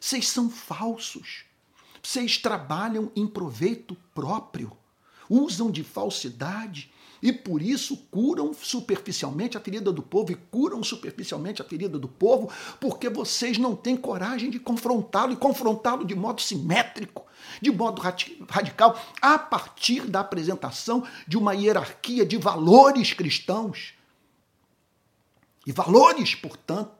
Vocês 0.00 0.28
são 0.28 0.48
falsos. 0.48 1.44
Vocês 2.02 2.38
trabalham 2.38 3.10
em 3.14 3.26
proveito 3.26 3.96
próprio, 4.14 4.72
usam 5.28 5.70
de 5.70 5.82
falsidade 5.82 6.90
e 7.22 7.32
por 7.32 7.60
isso 7.60 7.96
curam 8.10 8.54
superficialmente 8.54 9.56
a 9.56 9.60
ferida 9.60 9.92
do 9.92 10.02
povo 10.02 10.32
e 10.32 10.36
curam 10.36 10.82
superficialmente 10.82 11.60
a 11.60 11.64
ferida 11.64 11.98
do 11.98 12.08
povo, 12.08 12.50
porque 12.80 13.08
vocês 13.08 13.58
não 13.58 13.74
têm 13.74 13.96
coragem 13.96 14.50
de 14.50 14.58
confrontá-lo 14.58 15.32
e 15.32 15.36
confrontá-lo 15.36 16.04
de 16.04 16.14
modo 16.14 16.40
simétrico, 16.40 17.26
de 17.60 17.70
modo 17.70 18.00
radical, 18.00 19.00
a 19.20 19.38
partir 19.38 20.06
da 20.06 20.20
apresentação 20.20 21.04
de 21.26 21.36
uma 21.36 21.54
hierarquia 21.54 22.24
de 22.24 22.36
valores 22.36 23.12
cristãos. 23.12 23.94
E 25.66 25.72
valores, 25.72 26.34
portanto, 26.34 26.97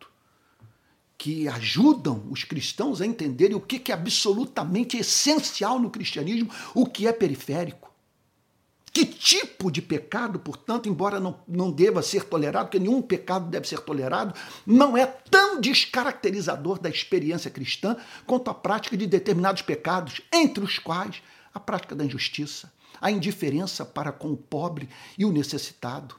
que 1.19 1.49
ajudam 1.49 2.25
os 2.31 2.45
cristãos 2.45 3.01
a 3.01 3.07
entenderem 3.07 3.57
o 3.57 3.61
que 3.61 3.91
é 3.91 3.95
absolutamente 3.95 4.97
essencial 4.97 5.81
no 5.81 5.91
cristianismo, 5.91 6.49
o 6.73 6.87
que 6.87 7.09
é 7.09 7.13
periférico. 7.13 7.93
Que 8.93 9.05
tipo 9.05 9.71
de 9.71 9.83
pecado, 9.83 10.39
portanto, 10.39 10.89
embora 10.89 11.19
não, 11.19 11.41
não 11.47 11.73
deva 11.73 12.03
ser 12.03 12.25
tolerado, 12.25 12.67
porque 12.67 12.79
nenhum 12.79 13.03
pecado 13.03 13.51
deve 13.51 13.69
ser 13.69 13.81
tolerado, 13.81 14.33
não 14.65 14.97
é 14.97 15.07
tão 15.07 15.61
descaracterizador 15.61 16.79
da 16.79 16.89
experiência 16.89 17.51
cristã 17.51 17.97
quanto 18.25 18.49
a 18.49 18.55
prática 18.55 18.97
de 18.97 19.07
determinados 19.07 19.63
pecados, 19.63 20.23
entre 20.33 20.63
os 20.63 20.79
quais 20.79 21.21
a 21.53 21.59
prática 21.59 21.97
da 21.97 22.05
injustiça, 22.05 22.73
a 23.01 23.11
indiferença 23.11 23.85
para 23.85 24.13
com 24.13 24.31
o 24.31 24.37
pobre 24.37 24.89
e 25.19 25.25
o 25.25 25.33
necessitado, 25.33 26.15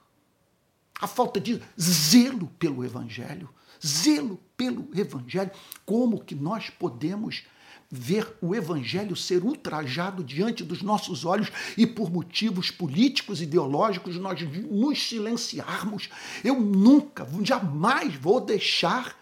a 1.00 1.08
falta 1.08 1.40
de 1.40 1.62
zelo 1.80 2.48
pelo 2.60 2.84
evangelho, 2.84 3.50
zelo 3.86 4.40
pelo 4.56 4.90
evangelho. 4.94 5.52
Como 5.86 6.24
que 6.24 6.36
nós 6.36 6.70
podemos 6.70 7.44
ver 7.92 8.38
o 8.42 8.54
evangelho 8.54 9.16
ser 9.16 9.44
ultrajado 9.44 10.24
diante 10.24 10.64
dos 10.64 10.82
nossos 10.82 11.26
olhos 11.26 11.50
e 11.76 11.88
por 11.88 12.12
motivos 12.12 12.70
políticos, 12.70 13.42
ideológicos, 13.42 14.18
nós 14.18 14.40
nos 14.42 15.08
silenciarmos? 15.08 16.10
Eu 16.44 16.60
nunca, 16.60 17.28
jamais 17.42 18.16
vou 18.16 18.40
deixar, 18.40 19.18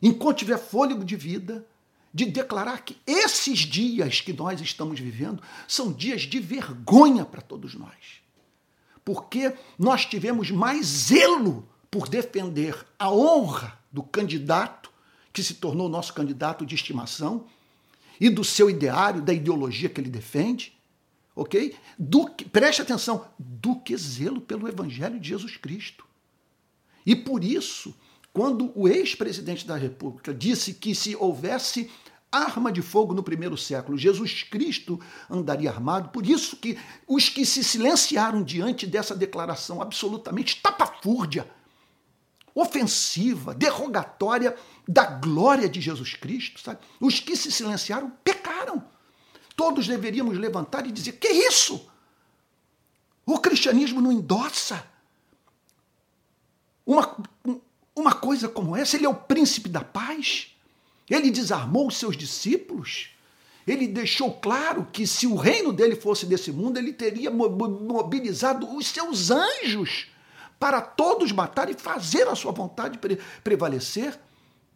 enquanto 0.00 0.38
tiver 0.38 0.58
fôlego 0.58 1.04
de 1.04 1.16
vida, 1.16 1.66
de 2.12 2.26
declarar 2.26 2.84
que 2.84 2.96
esses 3.06 3.60
dias 3.60 4.20
que 4.20 4.32
nós 4.32 4.60
estamos 4.60 5.00
vivendo 5.00 5.42
são 5.66 5.92
dias 5.92 6.22
de 6.22 6.40
vergonha 6.40 7.24
para 7.24 7.40
todos 7.40 7.74
nós. 7.74 8.22
Porque 9.04 9.54
nós 9.78 10.04
tivemos 10.04 10.50
mais 10.50 10.86
zelo 10.86 11.66
por 11.90 12.08
defender 12.08 12.86
a 12.98 13.10
honra 13.10 13.81
do 13.92 14.02
candidato, 14.02 14.90
que 15.32 15.42
se 15.42 15.54
tornou 15.54 15.88
nosso 15.88 16.12
candidato 16.14 16.64
de 16.64 16.74
estimação, 16.74 17.46
e 18.20 18.30
do 18.30 18.44
seu 18.44 18.70
ideário, 18.70 19.20
da 19.20 19.32
ideologia 19.32 19.88
que 19.88 20.00
ele 20.00 20.10
defende, 20.10 20.78
ok? 21.34 21.74
Do 21.98 22.26
que, 22.26 22.44
preste 22.44 22.80
atenção, 22.80 23.26
do 23.38 23.76
que 23.76 23.96
zelo 23.96 24.40
pelo 24.40 24.68
Evangelho 24.68 25.18
de 25.18 25.28
Jesus 25.28 25.56
Cristo. 25.56 26.06
E 27.04 27.16
por 27.16 27.42
isso, 27.42 27.94
quando 28.32 28.72
o 28.74 28.86
ex-presidente 28.86 29.66
da 29.66 29.76
República 29.76 30.32
disse 30.32 30.74
que 30.74 30.94
se 30.94 31.16
houvesse 31.16 31.90
arma 32.30 32.72
de 32.72 32.80
fogo 32.80 33.12
no 33.12 33.22
primeiro 33.22 33.56
século, 33.56 33.98
Jesus 33.98 34.42
Cristo 34.44 34.98
andaria 35.28 35.70
armado, 35.70 36.08
por 36.08 36.24
isso 36.26 36.56
que 36.56 36.78
os 37.06 37.28
que 37.28 37.44
se 37.44 37.62
silenciaram 37.62 38.42
diante 38.42 38.86
dessa 38.86 39.14
declaração 39.14 39.82
absolutamente 39.82 40.60
tapafúrdia, 40.62 41.46
ofensiva, 42.54 43.54
derrogatória 43.54 44.56
da 44.86 45.04
glória 45.04 45.68
de 45.68 45.80
Jesus 45.80 46.14
Cristo, 46.14 46.60
sabe? 46.60 46.80
Os 47.00 47.20
que 47.20 47.36
se 47.36 47.50
silenciaram 47.50 48.10
pecaram. 48.22 48.84
Todos 49.56 49.86
deveríamos 49.86 50.38
levantar 50.38 50.86
e 50.86 50.92
dizer: 50.92 51.12
que 51.12 51.28
isso? 51.28 51.88
O 53.24 53.38
cristianismo 53.38 54.00
não 54.00 54.12
endossa 54.12 54.84
uma, 56.84 57.16
uma 57.94 58.14
coisa 58.14 58.48
como 58.48 58.76
essa. 58.76 58.96
Ele 58.96 59.06
é 59.06 59.08
o 59.08 59.14
príncipe 59.14 59.68
da 59.68 59.82
paz. 59.82 60.48
Ele 61.08 61.30
desarmou 61.30 61.86
os 61.86 61.96
seus 61.96 62.16
discípulos. 62.16 63.10
Ele 63.66 63.86
deixou 63.86 64.32
claro 64.32 64.88
que 64.92 65.06
se 65.06 65.26
o 65.26 65.36
reino 65.36 65.72
dele 65.72 65.94
fosse 65.94 66.26
desse 66.26 66.50
mundo, 66.50 66.78
ele 66.78 66.92
teria 66.92 67.30
mobilizado 67.30 68.74
os 68.76 68.88
seus 68.88 69.30
anjos 69.30 70.08
para 70.62 70.80
todos 70.80 71.32
matar 71.32 71.68
e 71.68 71.74
fazer 71.74 72.28
a 72.28 72.36
sua 72.36 72.52
vontade 72.52 72.96
prevalecer. 73.42 74.16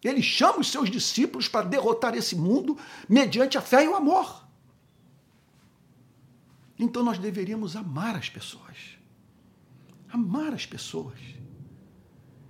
Ele 0.03 0.20
chama 0.20 0.59
os 0.59 0.68
seus 0.68 0.90
discípulos 0.90 1.46
para 1.46 1.64
derrotar 1.64 2.16
esse 2.16 2.35
mundo 2.35 2.77
mediante 3.09 3.57
a 3.57 3.61
fé 3.61 3.85
e 3.85 3.88
o 3.88 3.94
amor. 3.94 4.44
Então 6.77 7.05
nós 7.05 7.18
deveríamos 7.18 7.77
amar 7.77 8.16
as 8.16 8.29
pessoas. 8.29 8.99
Amar 10.12 10.53
as 10.53 10.66
pessoas. 10.66 11.20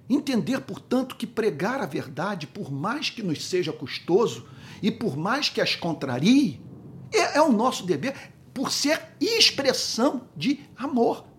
Entender, 0.09 0.63
portanto, 0.63 1.15
que 1.15 1.27
pregar 1.27 1.83
a 1.83 1.87
verdade, 1.87 2.47
por 2.47 2.73
mais 2.73 3.11
que 3.11 3.23
nos 3.23 3.45
seja 3.45 3.71
custoso 3.71 4.49
e 4.81 4.91
por 4.91 5.15
mais 5.15 5.51
que 5.51 5.61
as 5.61 5.77
contrarie, 5.77 6.59
é, 7.13 7.37
é 7.37 7.43
o 7.43 7.53
nosso 7.53 7.85
dever, 7.85 8.33
por 8.55 8.73
ser 8.73 9.15
expressão 9.21 10.27
de 10.35 10.61
amor. 10.75 11.36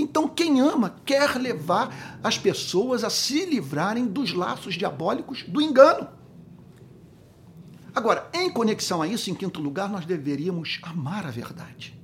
Então, 0.00 0.26
quem 0.26 0.60
ama 0.60 0.96
quer 1.04 1.36
levar 1.36 2.18
as 2.22 2.38
pessoas 2.38 3.04
a 3.04 3.10
se 3.10 3.44
livrarem 3.44 4.06
dos 4.06 4.32
laços 4.32 4.74
diabólicos 4.74 5.42
do 5.42 5.60
engano. 5.60 6.08
Agora, 7.94 8.30
em 8.32 8.50
conexão 8.50 9.02
a 9.02 9.06
isso, 9.06 9.30
em 9.30 9.34
quinto 9.34 9.60
lugar, 9.60 9.90
nós 9.90 10.06
deveríamos 10.06 10.80
amar 10.82 11.26
a 11.26 11.30
verdade, 11.30 11.98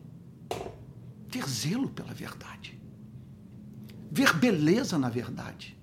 ter 1.31 1.49
zelo 1.49 1.89
pela 1.89 2.13
verdade, 2.13 2.79
ver 4.11 4.35
beleza 4.35 4.99
na 4.99 5.09
verdade. 5.09 5.77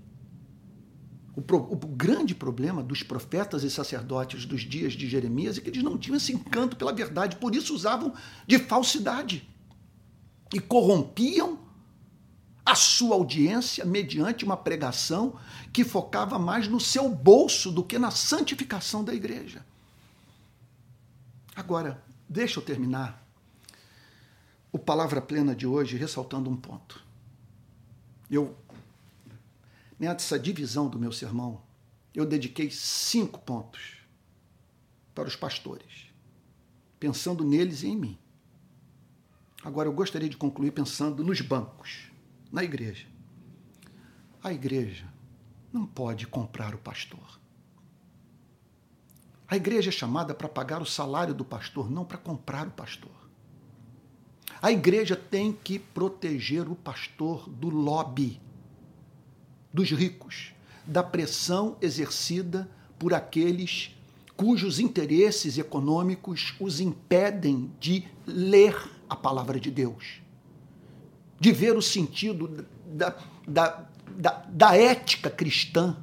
O, 1.35 1.41
pro, 1.41 1.57
o, 1.57 1.75
grande 1.75 2.35
problema 2.35 2.83
dos 2.83 3.01
profetas 3.01 3.63
e 3.63 3.71
sacerdotes 3.71 4.45
dos 4.45 4.61
dias 4.61 4.93
de 4.93 5.09
Jeremias 5.09 5.57
é 5.57 5.61
que 5.61 5.69
eles 5.69 5.81
não 5.81 5.97
tinham 5.97 6.15
esse 6.15 6.31
encanto 6.31 6.75
pela 6.75 6.93
verdade, 6.93 7.37
por 7.37 7.55
isso 7.55 7.73
usavam 7.73 8.13
de 8.45 8.59
falsidade 8.59 9.49
e 10.53 10.59
corrompiam 10.59 11.57
a 12.65 12.75
sua 12.75 13.15
audiência 13.15 13.83
mediante 13.83 14.45
uma 14.45 14.55
pregação 14.55 15.37
que 15.71 15.83
focava 15.83 16.39
mais 16.39 16.67
no 16.67 16.79
seu 16.79 17.09
bolso 17.09 17.71
do 17.71 17.83
que 17.83 17.99
na 17.99 18.09
santificação 18.09 19.03
da 19.03 19.13
igreja. 19.13 19.65
Agora, 21.55 22.01
deixa 22.27 22.59
eu 22.59 22.63
terminar 22.63 23.21
o 24.71 24.79
Palavra 24.79 25.21
Plena 25.21 25.53
de 25.55 25.67
hoje 25.67 25.97
ressaltando 25.97 26.49
um 26.49 26.55
ponto. 26.55 27.03
Eu, 28.31 28.57
nessa 29.99 30.39
divisão 30.39 30.87
do 30.87 30.97
meu 30.97 31.11
sermão, 31.11 31.61
eu 32.15 32.25
dediquei 32.25 32.71
cinco 32.71 33.39
pontos 33.39 33.97
para 35.13 35.27
os 35.27 35.35
pastores, 35.35 36.07
pensando 36.99 37.43
neles 37.43 37.83
e 37.83 37.87
em 37.87 37.97
mim. 37.97 38.17
Agora, 39.63 39.87
eu 39.87 39.93
gostaria 39.93 40.29
de 40.29 40.37
concluir 40.37 40.71
pensando 40.71 41.23
nos 41.23 41.39
bancos 41.41 42.12
na 42.53 42.63
igreja. 42.63 43.07
A 44.43 44.53
igreja 44.53 45.11
não 45.71 45.87
pode 45.87 46.27
comprar 46.27 46.75
o 46.75 46.77
pastor. 46.77 47.39
A 49.47 49.57
igreja 49.57 49.89
é 49.89 49.91
chamada 49.91 50.35
para 50.35 50.47
pagar 50.47 50.79
o 50.79 50.85
salário 50.85 51.33
do 51.33 51.43
pastor, 51.43 51.89
não 51.89 52.05
para 52.05 52.19
comprar 52.19 52.67
o 52.67 52.71
pastor. 52.71 53.11
A 54.61 54.71
igreja 54.71 55.15
tem 55.15 55.51
que 55.51 55.79
proteger 55.79 56.69
o 56.69 56.75
pastor 56.75 57.49
do 57.49 57.69
lobby 57.69 58.39
dos 59.73 59.89
ricos, 59.89 60.53
da 60.85 61.01
pressão 61.01 61.75
exercida 61.81 62.69
por 62.99 63.15
aqueles 63.15 63.95
cujos 64.37 64.79
interesses 64.79 65.57
econômicos 65.57 66.55
os 66.59 66.79
impedem 66.79 67.71
de 67.79 68.03
ler 68.27 68.75
a 69.09 69.15
palavra 69.15 69.59
de 69.59 69.71
Deus, 69.71 70.22
de 71.43 71.51
ver 71.51 71.75
o 71.75 71.81
sentido 71.81 72.65
da, 72.87 73.17
da, 73.45 73.85
da, 74.15 74.31
da 74.47 74.77
ética 74.77 75.29
cristã, 75.29 75.97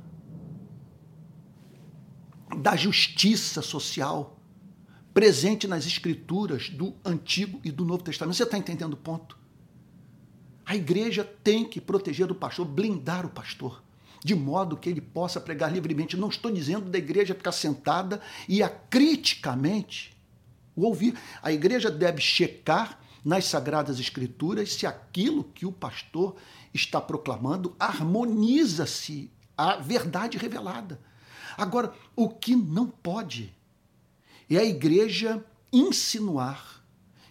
da 2.59 2.77
justiça 2.77 3.63
social 3.63 4.39
presente 5.15 5.67
nas 5.67 5.87
escrituras 5.87 6.69
do 6.69 6.95
Antigo 7.03 7.59
e 7.65 7.73
do 7.73 7.87
Novo 7.87 8.03
Testamento. 8.03 8.37
Você 8.37 8.43
está 8.43 8.59
entendendo 8.59 8.93
o 8.93 8.99
ponto? 8.99 9.39
A 10.67 10.77
igreja 10.77 11.25
tem 11.25 11.67
que 11.67 11.81
proteger 11.81 12.31
o 12.31 12.35
pastor, 12.35 12.67
blindar 12.67 13.25
o 13.25 13.31
pastor, 13.31 13.83
de 14.23 14.35
modo 14.35 14.77
que 14.77 14.91
ele 14.91 15.01
possa 15.01 15.41
pregar 15.41 15.73
livremente. 15.73 16.19
Não 16.19 16.29
estou 16.29 16.53
dizendo 16.53 16.91
da 16.91 16.99
igreja 16.99 17.35
ficar 17.35 17.53
sentada 17.53 18.21
e 18.47 18.63
acriticamente 18.63 20.15
ouvir. 20.77 21.19
A 21.43 21.51
igreja 21.51 21.91
deve 21.91 22.21
checar 22.21 23.00
nas 23.25 23.47
Sagradas 23.47 23.99
Escrituras 23.99 24.75
se 24.75 24.87
aquilo 24.87 25.45
que 25.45 25.67
o 25.67 25.73
pastor 25.73 26.37
está 26.73 27.01
proclamando 27.01 27.75
harmoniza-se 27.79 29.31
à 29.57 29.77
verdade 29.77 30.39
revelada. 30.39 31.01
Agora, 31.57 31.93
o 32.17 32.29
que 32.29 32.57
não 32.57 32.87
pode 32.87 33.55
é 34.49 34.57
a 34.57 34.65
igreja 34.65 35.45
insinuar 35.73 36.83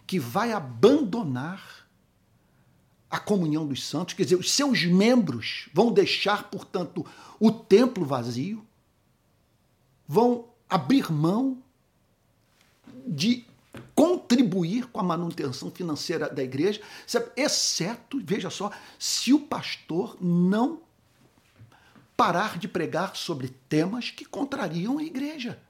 que 0.06 0.18
vai 0.18 0.52
abandonar 0.52 1.88
a 3.10 3.18
comunhão 3.18 3.66
dos 3.66 3.84
santos, 3.84 4.14
quer 4.14 4.22
dizer, 4.22 4.36
os 4.36 4.52
seus 4.52 4.84
membros 4.84 5.68
vão 5.74 5.92
deixar, 5.92 6.50
portanto, 6.50 7.04
o 7.40 7.50
templo 7.50 8.04
vazio, 8.04 8.64
vão 10.06 10.48
abrir 10.68 11.12
mão 11.12 11.62
de 13.06 13.44
contribuir 14.30 14.86
com 14.86 15.00
a 15.00 15.02
manutenção 15.02 15.72
financeira 15.72 16.28
da 16.28 16.42
igreja, 16.42 16.80
exceto, 17.36 18.20
veja 18.22 18.48
só, 18.48 18.70
se 18.96 19.32
o 19.32 19.40
pastor 19.40 20.16
não 20.20 20.80
parar 22.16 22.56
de 22.56 22.68
pregar 22.68 23.16
sobre 23.16 23.48
temas 23.68 24.10
que 24.10 24.24
contrariam 24.24 24.98
a 24.98 25.02
igreja. 25.02 25.60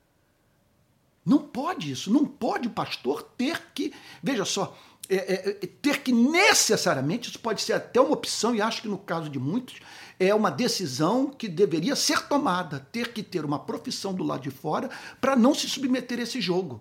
Não 1.25 1.39
pode 1.39 1.91
isso, 1.91 2.13
não 2.13 2.27
pode 2.27 2.69
o 2.69 2.73
pastor 2.73 3.23
ter 3.23 3.63
que, 3.75 3.95
veja 4.23 4.45
só, 4.45 4.77
é, 5.09 5.17
é, 5.17 5.51
é, 5.51 5.67
ter 5.81 6.03
que 6.03 6.13
necessariamente, 6.13 7.31
isso 7.31 7.39
pode 7.39 7.63
ser 7.63 7.73
até 7.73 8.01
uma 8.01 8.13
opção, 8.13 8.55
e 8.55 8.61
acho 8.61 8.83
que 8.83 8.89
no 8.89 8.99
caso 8.99 9.31
de 9.31 9.39
muitos, 9.39 9.77
é 10.19 10.35
uma 10.35 10.51
decisão 10.51 11.31
que 11.31 11.49
deveria 11.49 11.97
ser 11.97 12.27
tomada, 12.29 12.87
ter 12.93 13.13
que 13.13 13.23
ter 13.23 13.45
uma 13.45 13.59
profissão 13.59 14.13
do 14.13 14.23
lado 14.23 14.43
de 14.43 14.51
fora 14.51 14.91
para 15.19 15.35
não 15.35 15.55
se 15.55 15.69
submeter 15.69 16.19
a 16.19 16.23
esse 16.23 16.41
jogo. 16.41 16.81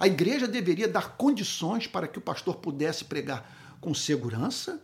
A 0.00 0.06
igreja 0.06 0.48
deveria 0.48 0.88
dar 0.88 1.18
condições 1.18 1.86
para 1.86 2.08
que 2.08 2.18
o 2.18 2.22
pastor 2.22 2.56
pudesse 2.56 3.04
pregar 3.04 3.76
com 3.82 3.92
segurança 3.92 4.80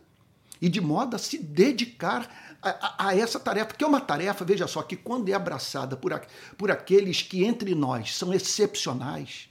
e 0.61 0.69
de 0.69 0.79
modo 0.79 1.15
a 1.15 1.19
se 1.19 1.39
dedicar 1.39 2.57
a, 2.61 2.69
a, 2.69 3.07
a, 3.07 3.17
essa 3.17 3.39
tarefa, 3.39 3.73
que 3.73 3.83
é 3.83 3.87
uma 3.87 3.99
tarefa, 3.99 4.45
veja 4.45 4.67
só, 4.67 4.83
que 4.83 4.95
quando 4.95 5.29
é 5.29 5.33
abraçada 5.33 5.97
por, 5.97 6.21
por 6.55 6.69
aqueles 6.69 7.23
que 7.23 7.43
entre 7.43 7.73
nós 7.73 8.15
são 8.15 8.31
excepcionais, 8.31 9.49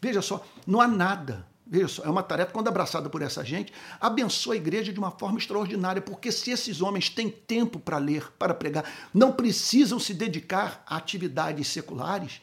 veja 0.00 0.20
só, 0.20 0.44
não 0.66 0.80
há 0.80 0.88
nada. 0.88 1.46
Veja 1.64 1.86
só, 1.86 2.02
é 2.02 2.10
uma 2.10 2.22
tarefa, 2.22 2.50
quando 2.50 2.66
abraçada 2.66 3.08
por 3.08 3.22
essa 3.22 3.44
gente, 3.44 3.72
abençoa 4.00 4.54
a 4.54 4.56
igreja 4.56 4.92
de 4.92 4.98
uma 4.98 5.12
forma 5.12 5.38
extraordinária, 5.38 6.02
porque 6.02 6.32
se 6.32 6.50
esses 6.50 6.82
homens 6.82 7.08
têm 7.08 7.30
tempo 7.30 7.78
para 7.78 7.98
ler, 7.98 8.32
para 8.32 8.52
pregar, 8.52 8.84
não 9.14 9.32
precisam 9.32 10.00
se 10.00 10.12
dedicar 10.12 10.82
a 10.86 10.96
atividades 10.96 11.68
seculares, 11.68 12.42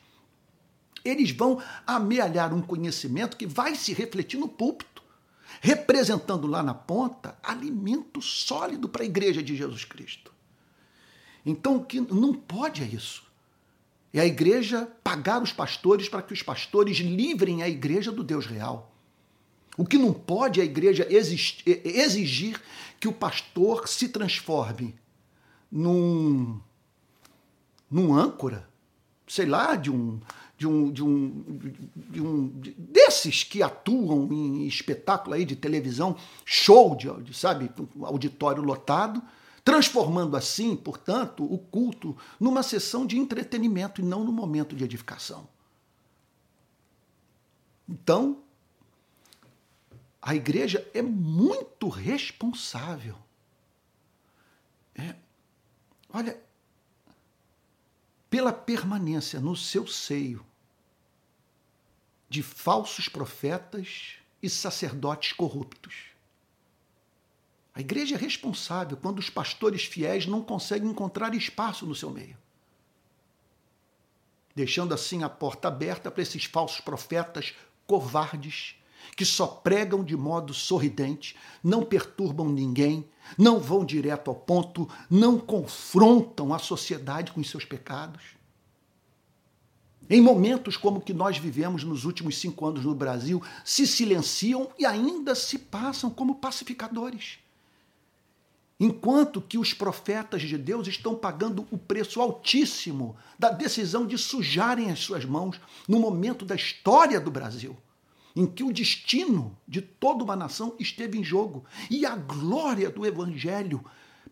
eles 1.10 1.32
vão 1.32 1.62
amealhar 1.86 2.54
um 2.54 2.62
conhecimento 2.62 3.38
que 3.38 3.48
vai 3.48 3.76
se 3.76 3.94
refletir 3.94 4.40
no 4.40 4.48
púlpito 4.48 5.00
representando 5.62 6.48
lá 6.48 6.64
na 6.64 6.74
ponta 6.74 7.38
alimento 7.44 8.22
sólido 8.22 8.88
para 8.88 9.04
a 9.04 9.06
igreja 9.06 9.42
de 9.44 9.56
Jesus 9.56 9.84
Cristo. 9.84 10.32
Então, 11.46 11.78
o 11.78 11.86
que 11.86 12.00
não 12.00 12.34
pode 12.34 12.84
é 12.84 12.86
isso. 12.86 13.24
É 14.14 14.22
a 14.22 14.26
igreja 14.26 14.88
pagar 15.04 15.42
os 15.42 15.52
pastores 15.52 16.10
para 16.10 16.22
que 16.22 16.34
os 16.34 16.42
pastores 16.42 16.98
livrem 16.98 17.62
a 17.62 17.70
igreja 17.70 18.12
do 18.12 18.24
Deus 18.24 18.46
real. 18.46 18.94
O 19.78 19.86
que 19.86 19.98
não 19.98 20.14
pode 20.14 20.60
é 20.60 20.64
a 20.64 20.66
igreja 20.66 21.08
exigir 21.10 22.62
que 23.00 23.08
o 23.08 23.14
pastor 23.14 23.88
se 23.88 24.10
transforme 24.10 24.96
num, 25.72 26.60
num 27.90 28.14
âncora, 28.14 28.68
sei 29.28 29.46
lá, 29.46 29.76
de 29.76 29.90
um, 29.92 30.20
de 30.60 30.68
um, 30.68 30.92
de 30.92 31.02
um, 31.02 31.46
de 31.96 32.22
um 32.22 32.48
desses 32.78 33.46
que 33.46 33.64
atuam 33.64 34.28
em 34.34 34.68
espetáculo 34.68 35.34
aí 35.34 35.46
de 35.46 35.56
televisão, 35.56 36.18
show 36.44 36.98
de, 36.98 37.34
sabe, 37.34 37.72
auditório 38.04 38.62
lotado, 38.62 39.24
transformando 39.64 40.36
assim, 40.36 40.76
portanto, 40.76 41.46
o 41.46 41.58
culto 41.58 42.18
numa 42.38 42.62
sessão 42.62 43.06
de 43.06 43.18
entretenimento 43.18 44.02
e 44.02 44.04
não 44.04 44.26
no 44.26 44.34
momento 44.34 44.76
de 44.76 44.84
edificação. 44.84 45.48
Então, 47.88 48.40
a 50.22 50.36
igreja 50.36 50.86
é 50.94 51.02
muito 51.02 51.88
responsável. 51.88 53.16
É, 54.94 55.16
olha, 56.12 56.38
pela 58.30 58.52
permanência 58.52 59.40
no 59.40 59.56
seu 59.56 59.88
seio 59.88 60.49
de 62.30 62.44
falsos 62.44 63.10
profetas 63.10 64.14
e 64.42 64.50
sacerdotes 64.50 65.34
corruptos. 65.34 66.10
A 67.74 67.82
igreja 67.82 68.16
é 68.16 68.18
responsável 68.18 68.98
quando 68.98 69.20
os 69.20 69.30
pastores 69.30 69.86
fiéis 69.86 70.26
não 70.26 70.42
conseguem 70.42 70.90
encontrar 70.90 71.34
espaço 71.34 71.86
no 71.86 71.96
seu 71.96 72.12
meio, 72.12 72.38
deixando 74.56 74.94
assim 74.94 75.24
a 75.24 75.30
porta 75.30 75.68
aberta 75.68 76.12
para 76.12 76.22
esses 76.22 76.46
falsos 76.46 76.82
profetas 76.82 77.56
covardes 77.88 78.76
que 79.16 79.26
só 79.26 79.48
pregam 79.48 80.04
de 80.04 80.16
modo 80.16 80.54
sorridente, 80.54 81.36
não 81.64 81.84
perturbam 81.84 82.50
ninguém, 82.50 83.08
não 83.38 83.60
vão 83.60 83.86
direto 83.86 84.30
ao 84.30 84.36
ponto, 84.36 84.90
não 85.10 85.40
confrontam 85.40 86.54
a 86.54 86.60
sociedade 86.60 87.32
com 87.32 87.40
os 87.40 87.50
seus 87.50 87.66
pecados. 87.66 88.39
Em 90.10 90.20
momentos 90.20 90.76
como 90.76 90.98
o 90.98 91.02
que 91.02 91.14
nós 91.14 91.38
vivemos 91.38 91.84
nos 91.84 92.04
últimos 92.04 92.38
cinco 92.38 92.66
anos 92.66 92.84
no 92.84 92.96
Brasil, 92.96 93.44
se 93.64 93.86
silenciam 93.86 94.70
e 94.80 94.86
ainda 94.86 95.36
se 95.36 95.60
passam 95.60 96.10
como 96.10 96.36
pacificadores. 96.36 97.38
Enquanto 98.80 99.42
que 99.42 99.58
os 99.58 99.74
profetas 99.74 100.42
de 100.42 100.58
Deus 100.58 100.88
estão 100.88 101.14
pagando 101.14 101.68
o 101.70 101.78
preço 101.78 102.22
altíssimo 102.22 103.16
da 103.38 103.52
decisão 103.52 104.08
de 104.08 104.18
sujarem 104.18 104.90
as 104.90 105.00
suas 105.00 105.26
mãos 105.26 105.60
no 105.88 106.00
momento 106.00 106.44
da 106.44 106.56
história 106.56 107.20
do 107.20 107.30
Brasil, 107.30 107.78
em 108.36 108.48
que 108.48 108.64
o 108.64 108.74
destino 108.74 109.56
de 109.68 109.82
toda 109.82 110.24
uma 110.24 110.36
nação 110.36 110.74
esteve 110.80 111.20
em 111.20 111.24
jogo 111.24 111.66
e 111.90 112.06
a 112.06 112.16
glória 112.16 112.90
do 112.90 113.06
Evangelho 113.06 113.84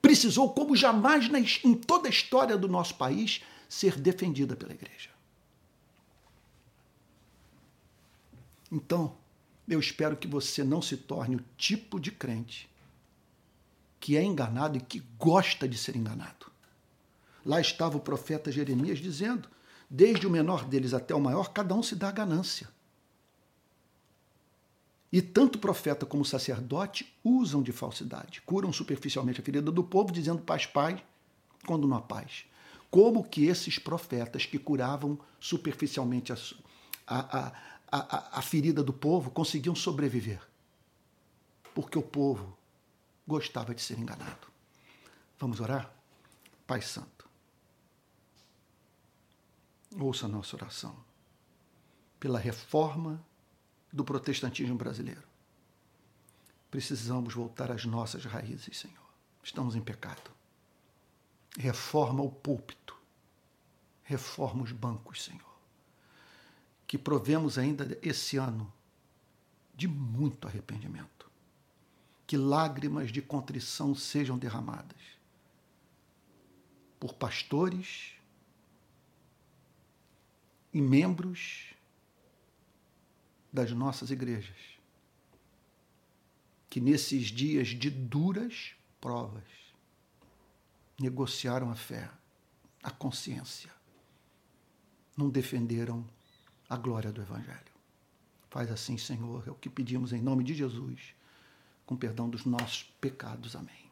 precisou, 0.02 0.54
como 0.54 0.76
jamais 0.76 1.30
em 1.64 1.76
toda 1.76 2.08
a 2.08 2.10
história 2.10 2.58
do 2.58 2.70
nosso 2.70 2.96
país, 2.96 3.42
ser 3.68 4.00
defendida 4.00 4.56
pela 4.56 4.74
igreja. 4.74 5.17
Então, 8.72 9.16
eu 9.68 9.80
espero 9.80 10.16
que 10.16 10.28
você 10.28 10.64
não 10.64 10.82
se 10.82 10.98
torne 10.98 11.36
o 11.36 11.44
tipo 11.58 12.00
de 12.00 12.12
crente 12.12 12.70
que 14.00 14.16
é 14.16 14.24
enganado 14.24 14.78
e 14.78 14.82
que 14.82 15.04
gosta 15.18 15.68
de 15.68 15.78
ser 15.78 15.96
enganado. 15.96 16.52
Lá 17.46 17.60
estava 17.60 17.98
o 17.98 18.02
profeta 18.02 18.52
Jeremias 18.52 19.00
dizendo: 19.00 19.50
desde 19.90 20.28
o 20.28 20.30
menor 20.30 20.66
deles 20.66 20.94
até 20.94 21.16
o 21.16 21.20
maior, 21.22 21.52
cada 21.52 21.74
um 21.74 21.84
se 21.84 21.96
dá 21.96 22.12
ganância. 22.12 22.70
E 25.12 25.22
tanto 25.22 25.58
profeta 25.58 26.06
como 26.06 26.26
sacerdote 26.26 27.14
usam 27.24 27.64
de 27.64 27.72
falsidade, 27.72 28.42
curam 28.42 28.74
superficialmente 28.74 29.40
a 29.40 29.44
ferida 29.44 29.72
do 29.72 29.84
povo, 29.84 30.12
dizendo 30.12 30.42
paz, 30.42 30.66
paz, 30.66 31.02
quando 31.66 31.88
não 31.88 31.96
há 31.96 32.02
paz. 32.02 32.46
Como 32.92 33.24
que 33.24 33.46
esses 33.46 33.80
profetas 33.80 34.46
que 34.46 34.60
curavam 34.60 35.18
superficialmente 35.40 36.34
a, 36.34 36.38
a, 37.08 37.40
a, 37.40 37.54
a, 37.92 38.40
a 38.40 38.42
ferida 38.42 38.84
do 38.84 38.94
povo 38.94 39.32
conseguiam 39.32 39.76
sobreviver. 39.76 40.42
Porque 41.74 41.98
o 41.98 42.04
povo 42.04 42.58
gostava 43.28 43.74
de 43.74 43.82
ser 43.82 43.98
enganado. 44.00 44.48
Vamos 45.40 45.60
orar? 45.60 45.92
Pai 46.66 46.82
Santo, 46.82 47.30
ouça 50.00 50.26
a 50.26 50.30
nossa 50.30 50.56
oração 50.56 50.96
pela 52.20 52.40
reforma 52.40 53.24
do 53.92 54.04
protestantismo 54.04 54.76
brasileiro. 54.76 55.24
precisamos 56.70 57.34
voltar 57.34 57.72
às 57.72 57.86
nossas 57.86 58.26
raízes, 58.26 58.78
Senhor. 58.78 59.08
Estamos 59.42 59.76
em 59.76 59.82
pecado. 59.82 60.30
Reforma 61.58 62.22
o 62.22 62.30
púlpito. 62.30 62.98
Reforma 64.04 64.64
os 64.64 64.72
bancos, 64.72 65.24
Senhor. 65.24 65.47
Que 66.88 66.98
provemos 66.98 67.58
ainda 67.58 68.00
esse 68.02 68.38
ano 68.38 68.74
de 69.76 69.88
muito 69.88 70.48
arrependimento. 70.48 71.30
Que 72.26 72.36
lágrimas 72.36 73.12
de 73.12 73.22
contrição 73.22 73.94
sejam 73.94 74.38
derramadas 74.38 75.18
por 77.00 77.14
pastores 77.14 78.14
e 80.74 80.82
membros 80.82 81.74
das 83.52 83.72
nossas 83.72 84.12
igrejas, 84.12 84.58
que 86.70 86.80
nesses 86.80 87.28
dias 87.28 87.70
de 87.70 87.90
duras 87.90 88.76
provas 89.00 89.44
negociaram 91.00 91.72
a 91.72 91.76
fé, 91.76 92.10
a 92.84 92.92
consciência, 92.92 93.72
não 95.16 95.30
defenderam 95.30 96.08
a 96.70 96.76
glória 96.76 97.12
do 97.12 97.22
Evangelho. 97.22 97.78
Faz 98.50 98.72
assim, 98.72 98.98
Senhor, 98.98 99.44
é 99.48 99.52
o 99.52 99.56
que 99.56 99.70
pedimos 99.70 100.14
em 100.14 100.22
nome 100.22 100.44
de 100.44 100.54
Jesus, 100.54 101.14
com 101.86 101.96
perdão 101.96 102.30
dos 102.30 102.46
nossos 102.46 102.84
pecados. 103.00 103.56
Amém. 103.56 103.92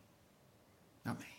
Amém. 1.03 1.35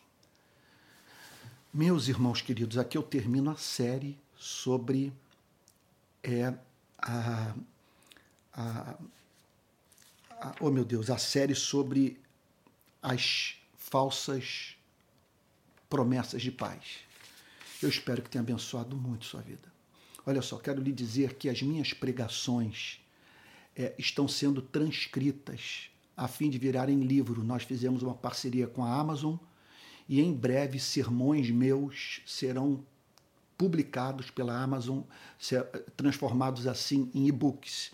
Meus 1.72 2.08
irmãos 2.08 2.40
queridos, 2.40 2.78
aqui 2.78 2.96
eu 2.96 3.02
termino 3.02 3.50
a 3.50 3.56
série 3.56 4.18
sobre 4.36 5.12
é, 6.22 6.54
a, 6.98 7.54
a, 8.52 8.96
a, 10.30 10.54
oh 10.60 10.70
meu 10.70 10.84
Deus, 10.84 11.10
a 11.10 11.18
série 11.18 11.54
sobre 11.54 12.20
as 13.02 13.56
falsas 13.76 14.76
promessas 15.88 16.42
de 16.42 16.50
paz. 16.50 17.00
Eu 17.82 17.88
espero 17.88 18.22
que 18.22 18.30
tenha 18.30 18.42
abençoado 18.42 18.96
muito 18.96 19.24
sua 19.24 19.42
vida. 19.42 19.75
Olha 20.28 20.42
só, 20.42 20.58
quero 20.58 20.82
lhe 20.82 20.90
dizer 20.92 21.34
que 21.34 21.48
as 21.48 21.62
minhas 21.62 21.92
pregações 21.92 23.00
é, 23.76 23.94
estão 23.96 24.26
sendo 24.26 24.60
transcritas 24.60 25.88
a 26.16 26.26
fim 26.26 26.50
de 26.50 26.58
virarem 26.58 26.98
livro. 26.98 27.44
Nós 27.44 27.62
fizemos 27.62 28.02
uma 28.02 28.14
parceria 28.14 28.66
com 28.66 28.84
a 28.84 28.92
Amazon 28.92 29.36
e 30.08 30.20
em 30.20 30.32
breve 30.32 30.80
sermões 30.80 31.48
meus 31.50 32.22
serão 32.26 32.84
publicados 33.56 34.28
pela 34.28 34.60
Amazon, 34.60 35.00
transformados 35.96 36.66
assim 36.66 37.08
em 37.14 37.28
e-books. 37.28 37.92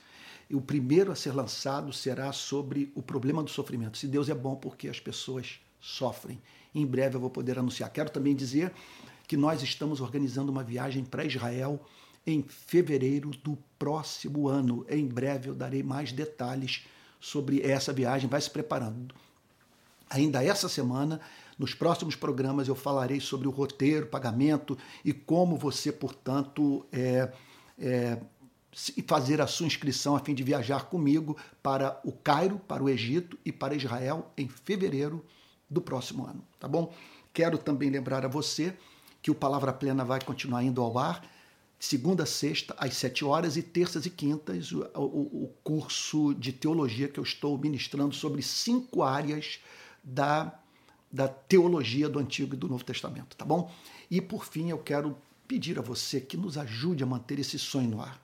E 0.48 0.56
o 0.56 0.60
primeiro 0.60 1.12
a 1.12 1.14
ser 1.14 1.32
lançado 1.32 1.92
será 1.92 2.32
sobre 2.32 2.90
o 2.94 3.02
problema 3.02 3.42
do 3.42 3.50
sofrimento. 3.50 3.98
Se 3.98 4.06
Deus 4.06 4.30
é 4.30 4.34
bom, 4.34 4.56
porque 4.56 4.88
as 4.88 4.98
pessoas 4.98 5.60
sofrem. 5.78 6.40
Em 6.74 6.86
breve 6.86 7.16
eu 7.16 7.20
vou 7.20 7.30
poder 7.30 7.58
anunciar. 7.58 7.90
Quero 7.90 8.10
também 8.10 8.34
dizer 8.34 8.72
que 9.28 9.36
nós 9.36 9.62
estamos 9.62 10.00
organizando 10.00 10.50
uma 10.50 10.64
viagem 10.64 11.04
para 11.04 11.24
Israel 11.24 11.78
em 12.26 12.42
fevereiro 12.42 13.30
do 13.30 13.58
próximo 13.78 14.48
ano. 14.48 14.86
Em 14.88 15.06
breve 15.06 15.48
eu 15.48 15.54
darei 15.54 15.82
mais 15.82 16.12
detalhes 16.12 16.86
sobre 17.20 17.62
essa 17.62 17.92
viagem. 17.92 18.28
Vai 18.28 18.40
se 18.40 18.50
preparando. 18.50 19.14
Ainda 20.08 20.44
essa 20.44 20.68
semana 20.68 21.20
nos 21.58 21.74
próximos 21.74 22.16
programas 22.16 22.68
eu 22.68 22.74
falarei 22.74 23.20
sobre 23.20 23.48
o 23.48 23.50
roteiro, 23.50 24.06
pagamento 24.06 24.76
e 25.04 25.12
como 25.12 25.56
você, 25.56 25.90
portanto, 25.90 26.84
é, 26.92 27.32
é, 27.78 28.18
fazer 29.06 29.40
a 29.40 29.46
sua 29.46 29.66
inscrição 29.66 30.16
a 30.16 30.20
fim 30.20 30.34
de 30.34 30.42
viajar 30.42 30.86
comigo 30.86 31.36
para 31.62 32.00
o 32.04 32.12
Cairo, 32.12 32.58
para 32.58 32.82
o 32.82 32.88
Egito 32.88 33.38
e 33.44 33.52
para 33.52 33.74
Israel 33.74 34.30
em 34.36 34.48
fevereiro 34.48 35.24
do 35.68 35.80
próximo 35.80 36.26
ano, 36.26 36.44
tá 36.58 36.68
bom? 36.68 36.92
Quero 37.32 37.56
também 37.56 37.88
lembrar 37.88 38.24
a 38.24 38.28
você 38.28 38.76
que 39.22 39.30
o 39.30 39.34
Palavra 39.34 39.72
Plena 39.72 40.04
vai 40.04 40.20
continuar 40.20 40.62
indo 40.62 40.82
ao 40.82 40.98
ar 40.98 41.22
segunda, 41.84 42.24
sexta, 42.24 42.76
às 42.78 42.94
sete 42.94 43.24
horas 43.24 43.56
e 43.56 43.62
terças 43.62 44.06
e 44.06 44.10
quintas, 44.10 44.70
o, 44.70 44.82
o, 44.94 45.44
o 45.44 45.54
curso 45.64 46.32
de 46.32 46.52
teologia 46.52 47.08
que 47.08 47.18
eu 47.18 47.24
estou 47.24 47.58
ministrando 47.58 48.14
sobre 48.14 48.40
cinco 48.40 49.02
áreas 49.02 49.58
da 50.02 50.56
da 51.12 51.28
teologia 51.28 52.08
do 52.08 52.18
Antigo 52.18 52.54
e 52.54 52.56
do 52.56 52.66
Novo 52.68 52.84
Testamento, 52.84 53.36
tá 53.36 53.44
bom? 53.44 53.70
E 54.10 54.18
por 54.18 54.46
fim, 54.46 54.70
eu 54.70 54.78
quero 54.78 55.14
pedir 55.46 55.78
a 55.78 55.82
você 55.82 56.22
que 56.22 56.38
nos 56.38 56.56
ajude 56.56 57.04
a 57.04 57.06
manter 57.06 57.38
esse 57.38 57.58
sonho 57.58 57.90
no 57.90 58.00
ar. 58.00 58.18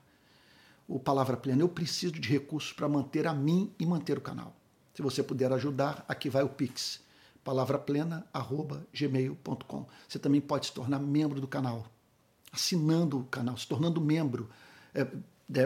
O 0.87 0.99
Palavra 0.99 1.37
Plena, 1.37 1.61
eu 1.61 1.69
preciso 1.69 2.13
de 2.13 2.27
recursos 2.27 2.73
para 2.73 2.89
manter 2.89 3.27
a 3.27 3.33
mim 3.33 3.71
e 3.77 3.85
manter 3.85 4.17
o 4.17 4.21
canal. 4.21 4.55
Se 4.95 5.03
você 5.03 5.21
puder 5.21 5.53
ajudar, 5.53 6.03
aqui 6.07 6.31
vai 6.31 6.41
o 6.41 6.49
Pix, 6.49 6.99
palavraplena@gmail.com. 7.43 9.85
Você 10.07 10.17
também 10.17 10.41
pode 10.41 10.65
se 10.65 10.73
tornar 10.73 10.97
membro 10.97 11.39
do 11.39 11.47
canal, 11.47 11.85
assinando 12.51 13.19
o 13.19 13.23
canal, 13.25 13.57
se 13.57 13.67
tornando 13.67 14.01
membro. 14.01 14.49
É, 14.93 15.07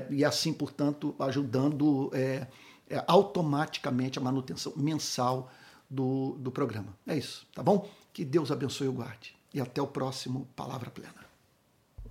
e 0.09 0.23
assim, 0.23 0.53
portanto, 0.53 1.15
ajudando 1.19 2.09
é, 2.13 2.47
é 2.89 3.03
automaticamente 3.07 4.17
a 4.19 4.21
manutenção 4.21 4.73
mensal 4.75 5.51
do, 5.89 6.35
do 6.39 6.51
programa. 6.51 6.95
É 7.07 7.17
isso, 7.17 7.45
tá 7.53 7.61
bom? 7.61 7.89
Que 8.11 8.23
Deus 8.23 8.51
abençoe 8.51 8.87
e 8.87 8.89
o 8.89 8.93
guarde. 8.93 9.35
E 9.53 9.61
até 9.61 9.81
o 9.81 9.87
próximo 9.87 10.47
Palavra 10.55 10.89
Plena. 10.89 11.23